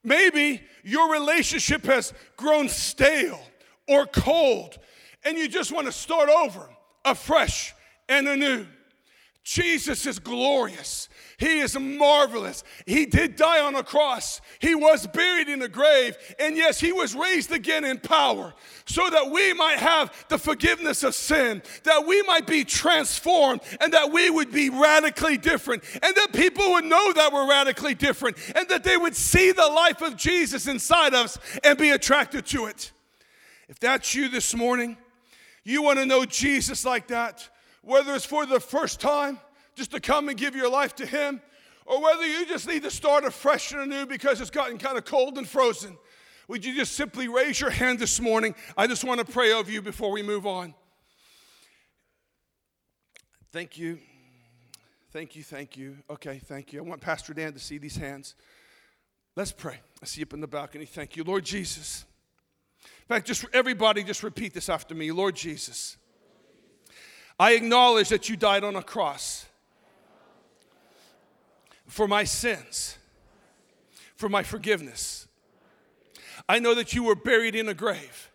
Maybe 0.03 0.63
your 0.83 1.13
relationship 1.13 1.85
has 1.85 2.15
grown 2.37 2.69
stale 2.69 3.41
or 3.87 4.07
cold 4.07 4.79
and 5.25 5.37
you 5.37 5.49
just 5.49 5.73
want 5.73 5.87
to 5.87 5.93
start 5.93 6.29
over 6.29 6.69
afresh 7.05 7.75
and 8.09 8.29
anew. 8.29 8.67
Jesus 9.43 10.07
is 10.07 10.19
glorious. 10.19 11.09
He 11.39 11.61
is 11.61 11.77
marvelous. 11.79 12.63
He 12.85 13.07
did 13.07 13.37
die 13.37 13.61
on 13.61 13.75
a 13.75 13.83
cross. 13.83 14.43
He 14.59 14.75
was 14.75 15.07
buried 15.07 15.49
in 15.49 15.63
a 15.63 15.69
grave. 15.69 16.17
And 16.39 16.57
yes, 16.57 16.79
he 16.79 16.93
was 16.93 17.15
raised 17.15 17.51
again 17.51 17.85
in 17.85 17.99
power 17.99 18.53
so 18.85 19.09
that 19.09 19.31
we 19.31 19.55
might 19.55 19.79
have 19.79 20.13
the 20.29 20.37
forgiveness 20.37 21.03
of 21.03 21.15
sin, 21.15 21.63
that 21.85 22.07
we 22.07 22.23
might 22.25 22.47
be 22.47 22.65
transformed, 22.65 23.63
and 23.81 23.95
that 23.95 24.13
we 24.13 24.29
would 24.29 24.53
be 24.53 24.69
radically 24.69 25.39
different. 25.39 25.83
And 26.03 26.15
that 26.15 26.35
people 26.35 26.73
would 26.73 26.85
know 26.85 27.13
that 27.15 27.33
we're 27.33 27.49
radically 27.49 27.95
different, 27.95 28.37
and 28.55 28.69
that 28.69 28.85
they 28.85 28.99
would 28.99 29.17
see 29.17 29.53
the 29.53 29.67
life 29.67 30.03
of 30.03 30.17
Jesus 30.17 30.69
inside 30.69 31.15
of 31.15 31.25
us 31.25 31.39
and 31.65 31.79
be 31.79 31.91
attracted 31.91 32.45
to 32.47 32.67
it. 32.67 32.93
If 33.71 33.81
that's 33.81 34.15
you 34.15 34.29
this 34.29 34.55
morning, 34.55 34.99
you 35.65 35.83
want 35.83 35.99
to 35.99 36.07
know 36.07 36.25
Jesus 36.25 36.85
like 36.85 37.09
that, 37.09 37.49
whether 37.83 38.15
it's 38.15 38.25
for 38.25 38.47
the 38.47 38.61
first 38.61 39.01
time, 39.01 39.39
just 39.75 39.91
to 39.93 40.01
come 40.01 40.29
and 40.29 40.39
give 40.39 40.55
your 40.55 40.71
life 40.71 40.95
to 40.97 41.07
Him, 41.07 41.41
or 41.87 42.03
whether 42.03 42.27
you 42.27 42.47
just 42.47 42.67
need 42.67 42.83
to 42.83 42.91
start 42.91 43.25
afresh 43.25 43.73
and 43.73 43.81
anew 43.81 44.07
because 44.07 44.41
it's 44.41 44.51
gotten 44.51 44.79
kind 44.79 44.97
of 44.97 45.05
cold 45.05 45.39
and 45.39 45.49
frozen, 45.49 45.97
would 46.49 46.65
you 46.65 46.75
just 46.75 46.93
simply 46.93 47.29
raise 47.29 47.61
your 47.61 47.71
hand 47.71 47.99
this 47.99 48.21
morning? 48.21 48.55
I 48.77 48.87
just 48.87 49.05
want 49.05 49.25
to 49.25 49.33
pray 49.33 49.53
over 49.53 49.71
you 49.71 49.83
before 49.83 50.11
we 50.11 50.23
move 50.23 50.47
on. 50.47 50.75
Thank 53.53 53.79
you. 53.79 53.99
Thank 55.13 55.35
you, 55.35 55.43
thank 55.43 55.77
you. 55.77 55.97
Okay, 56.09 56.41
thank 56.45 56.73
you. 56.73 56.81
I 56.81 56.83
want 56.83 57.01
Pastor 57.01 57.35
Dan 57.35 57.53
to 57.53 57.59
see 57.59 57.79
these 57.79 57.97
hands. 57.97 58.37
Let's 59.37 59.53
pray. 59.53 59.81
I 60.03 60.07
see 60.07 60.21
you 60.21 60.27
up 60.27 60.35
in 60.35 60.41
the 60.41 60.47
balcony. 60.47 60.87
Thank 60.87 61.17
you, 61.17 61.25
Lord 61.25 61.45
Jesus. 61.45 62.05
In 63.11 63.17
fact, 63.17 63.27
just 63.27 63.45
everybody 63.53 64.05
just 64.05 64.23
repeat 64.23 64.55
this 64.55 64.69
after 64.69 64.95
me. 64.95 65.11
Lord 65.11 65.35
Jesus, 65.35 65.97
I 67.41 67.55
acknowledge 67.55 68.09
that 68.11 68.29
you 68.29 68.37
died 68.37 68.63
on 68.63 68.77
a 68.77 68.85
cross 68.85 69.47
for 71.89 72.07
my 72.07 72.23
sins, 72.23 72.99
for 74.15 74.29
my 74.29 74.45
forgiveness. 74.45 75.27
I 76.49 76.61
know 76.61 76.73
that 76.77 76.95
you 76.95 77.03
were 77.03 77.17
buried 77.17 77.57
in 77.57 77.69
a 77.69 77.75
grave 77.75 78.31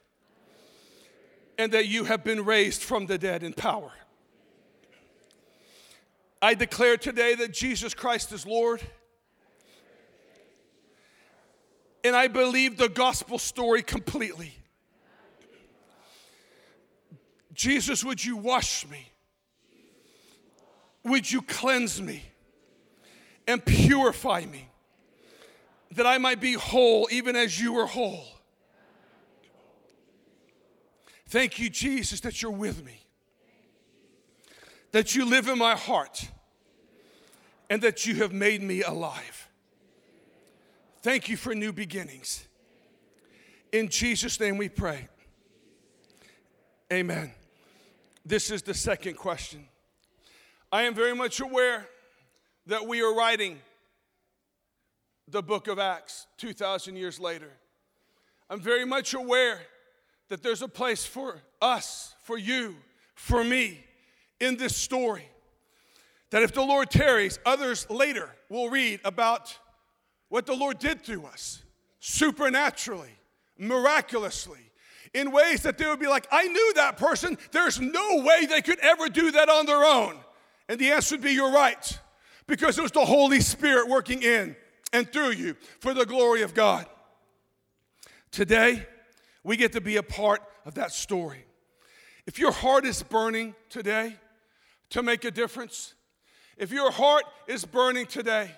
and 1.58 1.72
that 1.72 1.88
you 1.88 2.04
have 2.04 2.26
been 2.26 2.44
raised 2.44 2.84
from 2.84 3.06
the 3.06 3.18
dead 3.18 3.44
in 3.44 3.54
power. 3.54 3.94
I 6.42 6.54
declare 6.54 6.98
today 6.98 7.34
that 7.36 7.54
Jesus 7.54 7.94
Christ 7.94 8.34
is 8.34 8.46
Lord. 8.46 8.82
And 12.04 12.14
I 12.14 12.28
believe 12.28 12.76
the 12.76 12.90
gospel 12.90 13.40
story 13.40 13.82
completely. 13.82 14.54
Jesus, 17.56 18.04
would 18.04 18.24
you 18.24 18.38
wash 18.38 18.86
me? 18.88 19.12
Would 21.04 21.32
you 21.32 21.42
cleanse 21.42 22.02
me 22.02 22.24
and 23.48 23.64
purify 23.64 24.46
me 24.46 24.70
that 25.92 26.06
I 26.06 26.18
might 26.18 26.42
be 26.42 26.54
whole 26.54 27.08
even 27.12 27.36
as 27.36 27.60
you 27.60 27.78
are 27.78 27.86
whole? 27.86 28.26
Thank 31.28 31.60
you, 31.60 31.70
Jesus, 31.70 32.20
that 32.22 32.42
you're 32.42 32.52
with 32.52 32.84
me, 32.86 33.02
that 34.92 35.16
you 35.16 35.26
live 35.26 35.48
in 35.48 35.58
my 35.58 35.76
heart, 35.76 36.30
and 37.70 37.82
that 37.82 38.06
you 38.06 38.16
have 38.16 38.32
made 38.32 38.62
me 38.62 38.84
alive. 38.84 39.50
Thank 41.02 41.30
you 41.30 41.38
for 41.38 41.54
new 41.54 41.72
beginnings. 41.72 42.48
In 43.72 43.90
Jesus' 43.90 44.40
name 44.40 44.58
we 44.58 44.70
pray. 44.70 45.08
Amen. 46.92 47.34
This 48.26 48.50
is 48.50 48.64
the 48.64 48.74
second 48.74 49.18
question. 49.18 49.68
I 50.72 50.84
am 50.84 50.96
very 50.96 51.14
much 51.14 51.40
aware 51.42 51.88
that 52.66 52.88
we 52.88 53.04
are 53.04 53.14
writing 53.14 53.60
the 55.28 55.44
book 55.44 55.68
of 55.68 55.78
Acts 55.78 56.26
2,000 56.38 56.96
years 56.96 57.20
later. 57.20 57.52
I'm 58.50 58.60
very 58.60 58.84
much 58.84 59.14
aware 59.14 59.60
that 60.30 60.42
there's 60.42 60.64
a 60.64 60.68
place 60.68 61.06
for 61.06 61.40
us, 61.62 62.16
for 62.24 62.36
you, 62.36 62.78
for 63.14 63.44
me 63.44 63.86
in 64.40 64.58
this 64.58 64.76
story. 64.76 65.30
That 66.32 66.42
if 66.42 66.52
the 66.52 66.64
Lord 66.64 66.90
tarries, 66.90 67.38
others 67.46 67.88
later 67.92 68.32
will 68.50 68.72
read 68.72 69.02
about 69.06 69.56
what 70.30 70.48
the 70.48 70.56
Lord 70.56 70.80
did 70.80 71.04
through 71.04 71.26
us 71.26 71.62
supernaturally, 72.00 73.16
miraculously, 73.60 74.72
in 75.16 75.32
ways 75.32 75.64
that 75.64 75.78
they 75.78 75.88
would 75.88 76.00
be 76.00 76.08
like, 76.08 76.28
I 76.30 76.46
knew 76.48 76.74
that 76.76 76.98
person. 76.98 77.38
There's 77.52 77.80
no 77.80 78.22
way 78.22 78.46
they 78.46 78.62
could 78.62 78.80
ever 78.80 79.08
do 79.08 79.32
that 79.32 79.48
on 79.48 79.66
their 79.66 79.84
own. 79.84 80.20
And 80.68 80.78
the 80.78 80.92
answer 80.92 81.16
would 81.16 81.24
be, 81.24 81.32
You're 81.32 81.54
right, 81.54 82.00
because 82.48 82.78
it 82.78 82.82
was 82.82 82.92
the 82.92 83.06
Holy 83.06 83.40
Spirit 83.40 83.88
working 83.88 84.22
in 84.22 84.58
and 84.92 85.12
through 85.12 85.32
you 85.32 85.56
for 85.80 85.94
the 85.94 86.06
glory 86.06 86.42
of 86.42 86.54
God. 86.54 86.86
Today, 88.30 88.86
we 89.44 89.56
get 89.56 89.72
to 89.72 89.82
be 89.82 89.96
a 89.96 90.04
part 90.04 90.42
of 90.66 90.76
that 90.76 90.92
story. 90.92 91.46
If 92.28 92.38
your 92.38 92.52
heart 92.52 92.86
is 92.86 93.02
burning 93.02 93.56
today 93.70 94.18
to 94.90 95.02
make 95.02 95.24
a 95.24 95.32
difference, 95.32 95.94
if 96.58 96.72
your 96.72 96.92
heart 96.92 97.24
is 97.48 97.64
burning 97.64 98.06
today 98.06 98.52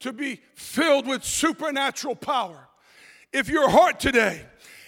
to 0.00 0.12
be 0.12 0.40
filled 0.56 1.06
with 1.06 1.22
supernatural 1.22 2.16
power, 2.16 2.68
if 3.32 3.48
your 3.48 3.70
heart 3.70 4.00
today 4.00 4.44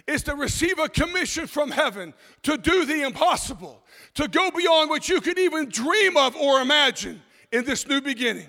is 0.06 0.22
to 0.24 0.34
receive 0.34 0.78
a 0.78 0.88
commission 0.88 1.46
from 1.46 1.70
heaven 1.70 2.12
to 2.42 2.56
do 2.56 2.84
the 2.84 3.02
impossible, 3.02 3.82
to 4.14 4.28
go 4.28 4.50
beyond 4.50 4.90
what 4.90 5.08
you 5.08 5.20
could 5.20 5.38
even 5.38 5.68
dream 5.68 6.16
of 6.16 6.34
or 6.36 6.60
imagine 6.60 7.22
in 7.52 7.64
this 7.64 7.86
new 7.86 8.00
beginning. 8.00 8.48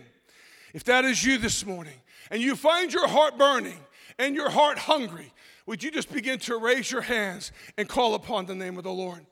If 0.74 0.84
that 0.86 1.06
is 1.06 1.24
you 1.24 1.38
this 1.38 1.66
morning 1.66 2.00
and 2.32 2.42
you 2.42 2.56
find 2.56 2.92
your 2.92 3.08
heart 3.08 3.38
burning 3.38 3.78
and 4.18 4.36
your 4.36 4.50
heart 4.50 4.78
hungry, 4.78 5.32
would 5.66 5.84
you 5.84 5.92
just 5.92 6.12
begin 6.12 6.40
to 6.40 6.58
raise 6.58 6.92
your 6.92 7.02
hands 7.02 7.52
and 7.78 7.88
call 7.88 8.16
upon 8.16 8.46
the 8.46 8.56
name 8.56 8.78
of 8.78 8.84
the 8.84 8.92
Lord? 8.92 9.26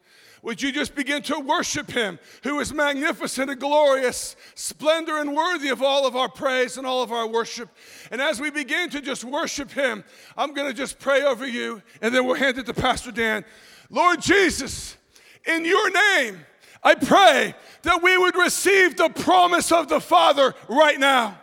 Would 0.43 0.61
you 0.61 0.71
just 0.71 0.95
begin 0.95 1.21
to 1.23 1.39
worship 1.39 1.91
him 1.91 2.17
who 2.43 2.59
is 2.59 2.73
magnificent 2.73 3.51
and 3.51 3.59
glorious, 3.59 4.35
splendor 4.55 5.19
and 5.19 5.35
worthy 5.35 5.69
of 5.69 5.83
all 5.83 6.07
of 6.07 6.15
our 6.15 6.29
praise 6.29 6.77
and 6.77 6.87
all 6.87 7.03
of 7.03 7.11
our 7.11 7.27
worship? 7.27 7.69
And 8.09 8.21
as 8.21 8.41
we 8.41 8.49
begin 8.49 8.89
to 8.91 9.01
just 9.01 9.23
worship 9.23 9.71
him, 9.71 10.03
I'm 10.35 10.53
going 10.53 10.67
to 10.67 10.73
just 10.73 10.97
pray 10.97 11.21
over 11.21 11.47
you 11.47 11.81
and 12.01 12.13
then 12.13 12.25
we'll 12.25 12.35
hand 12.35 12.57
it 12.57 12.65
to 12.65 12.73
Pastor 12.73 13.11
Dan. 13.11 13.45
Lord 13.89 14.21
Jesus, 14.21 14.97
in 15.45 15.63
your 15.63 15.91
name, 15.91 16.39
I 16.83 16.95
pray 16.95 17.53
that 17.83 18.01
we 18.01 18.17
would 18.17 18.35
receive 18.35 18.97
the 18.97 19.09
promise 19.09 19.71
of 19.71 19.89
the 19.89 20.01
Father 20.01 20.55
right 20.67 20.99
now 20.99 21.40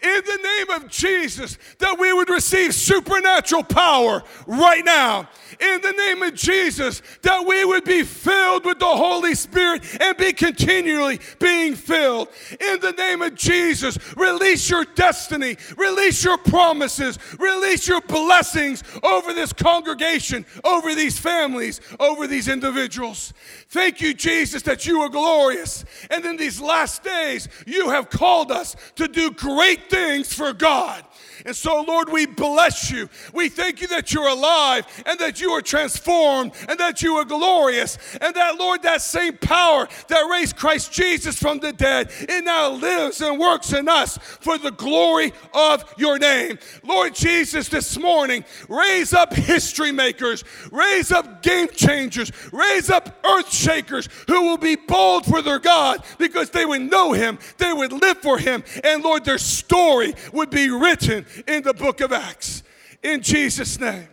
in 0.00 0.22
the 0.24 0.38
name 0.42 0.70
of 0.70 0.88
Jesus 0.88 1.58
that 1.78 1.98
we 1.98 2.12
would 2.12 2.28
receive 2.28 2.74
supernatural 2.74 3.64
power 3.64 4.22
right 4.46 4.84
now. 4.84 5.28
In 5.60 5.80
the 5.80 5.92
name 5.92 6.22
of 6.22 6.34
Jesus, 6.34 7.02
that 7.22 7.44
we 7.44 7.64
would 7.64 7.84
be 7.84 8.04
filled 8.04 8.64
with 8.64 8.78
the 8.78 8.86
Holy 8.86 9.34
Spirit 9.34 9.82
and 10.00 10.16
be 10.16 10.32
continually 10.32 11.18
being 11.40 11.74
filled. 11.74 12.28
In 12.60 12.80
the 12.80 12.92
name 12.92 13.22
of 13.22 13.34
Jesus, 13.34 13.98
release 14.16 14.70
your 14.70 14.84
destiny, 14.84 15.56
release 15.76 16.22
your 16.22 16.38
promises, 16.38 17.18
release 17.38 17.88
your 17.88 18.00
blessings 18.02 18.84
over 19.02 19.34
this 19.34 19.52
congregation, 19.52 20.46
over 20.62 20.94
these 20.94 21.18
families, 21.18 21.80
over 21.98 22.28
these 22.28 22.46
individuals. 22.46 23.32
Thank 23.68 24.00
you, 24.00 24.14
Jesus, 24.14 24.62
that 24.62 24.86
you 24.86 25.00
are 25.00 25.08
glorious. 25.08 25.84
And 26.10 26.24
in 26.24 26.36
these 26.36 26.60
last 26.60 27.02
days, 27.02 27.48
you 27.66 27.90
have 27.90 28.10
called 28.10 28.52
us 28.52 28.76
to 28.96 29.08
do 29.08 29.32
great 29.32 29.87
things 29.88 30.32
for 30.32 30.52
God. 30.52 31.04
And 31.48 31.56
so, 31.56 31.80
Lord, 31.80 32.10
we 32.10 32.26
bless 32.26 32.90
you. 32.90 33.08
We 33.32 33.48
thank 33.48 33.80
you 33.80 33.86
that 33.86 34.12
you're 34.12 34.28
alive 34.28 34.84
and 35.06 35.18
that 35.18 35.40
you 35.40 35.52
are 35.52 35.62
transformed 35.62 36.52
and 36.68 36.78
that 36.78 37.00
you 37.00 37.14
are 37.14 37.24
glorious. 37.24 37.96
And 38.20 38.34
that, 38.34 38.58
Lord, 38.58 38.82
that 38.82 39.00
same 39.00 39.38
power 39.38 39.88
that 40.08 40.28
raised 40.30 40.56
Christ 40.56 40.92
Jesus 40.92 41.38
from 41.38 41.58
the 41.58 41.72
dead, 41.72 42.10
it 42.20 42.44
now 42.44 42.72
lives 42.72 43.22
and 43.22 43.38
works 43.40 43.72
in 43.72 43.88
us 43.88 44.18
for 44.18 44.58
the 44.58 44.72
glory 44.72 45.32
of 45.54 45.90
your 45.96 46.18
name. 46.18 46.58
Lord 46.84 47.14
Jesus, 47.14 47.70
this 47.70 47.98
morning, 47.98 48.44
raise 48.68 49.14
up 49.14 49.32
history 49.32 49.90
makers, 49.90 50.44
raise 50.70 51.10
up 51.10 51.42
game 51.42 51.68
changers, 51.68 52.30
raise 52.52 52.90
up 52.90 53.24
earth 53.24 53.50
shakers 53.50 54.10
who 54.26 54.42
will 54.42 54.58
be 54.58 54.76
bold 54.76 55.24
for 55.24 55.40
their 55.40 55.60
God 55.60 56.04
because 56.18 56.50
they 56.50 56.66
would 56.66 56.82
know 56.82 57.12
him, 57.12 57.38
they 57.56 57.72
would 57.72 57.94
live 57.94 58.18
for 58.18 58.36
him, 58.36 58.62
and 58.84 59.02
Lord, 59.02 59.24
their 59.24 59.38
story 59.38 60.12
would 60.34 60.50
be 60.50 60.68
written 60.68 61.24
in 61.46 61.62
the 61.62 61.74
book 61.74 62.00
of 62.00 62.12
Acts. 62.12 62.62
In 63.02 63.22
Jesus' 63.22 63.78
name. 63.78 64.08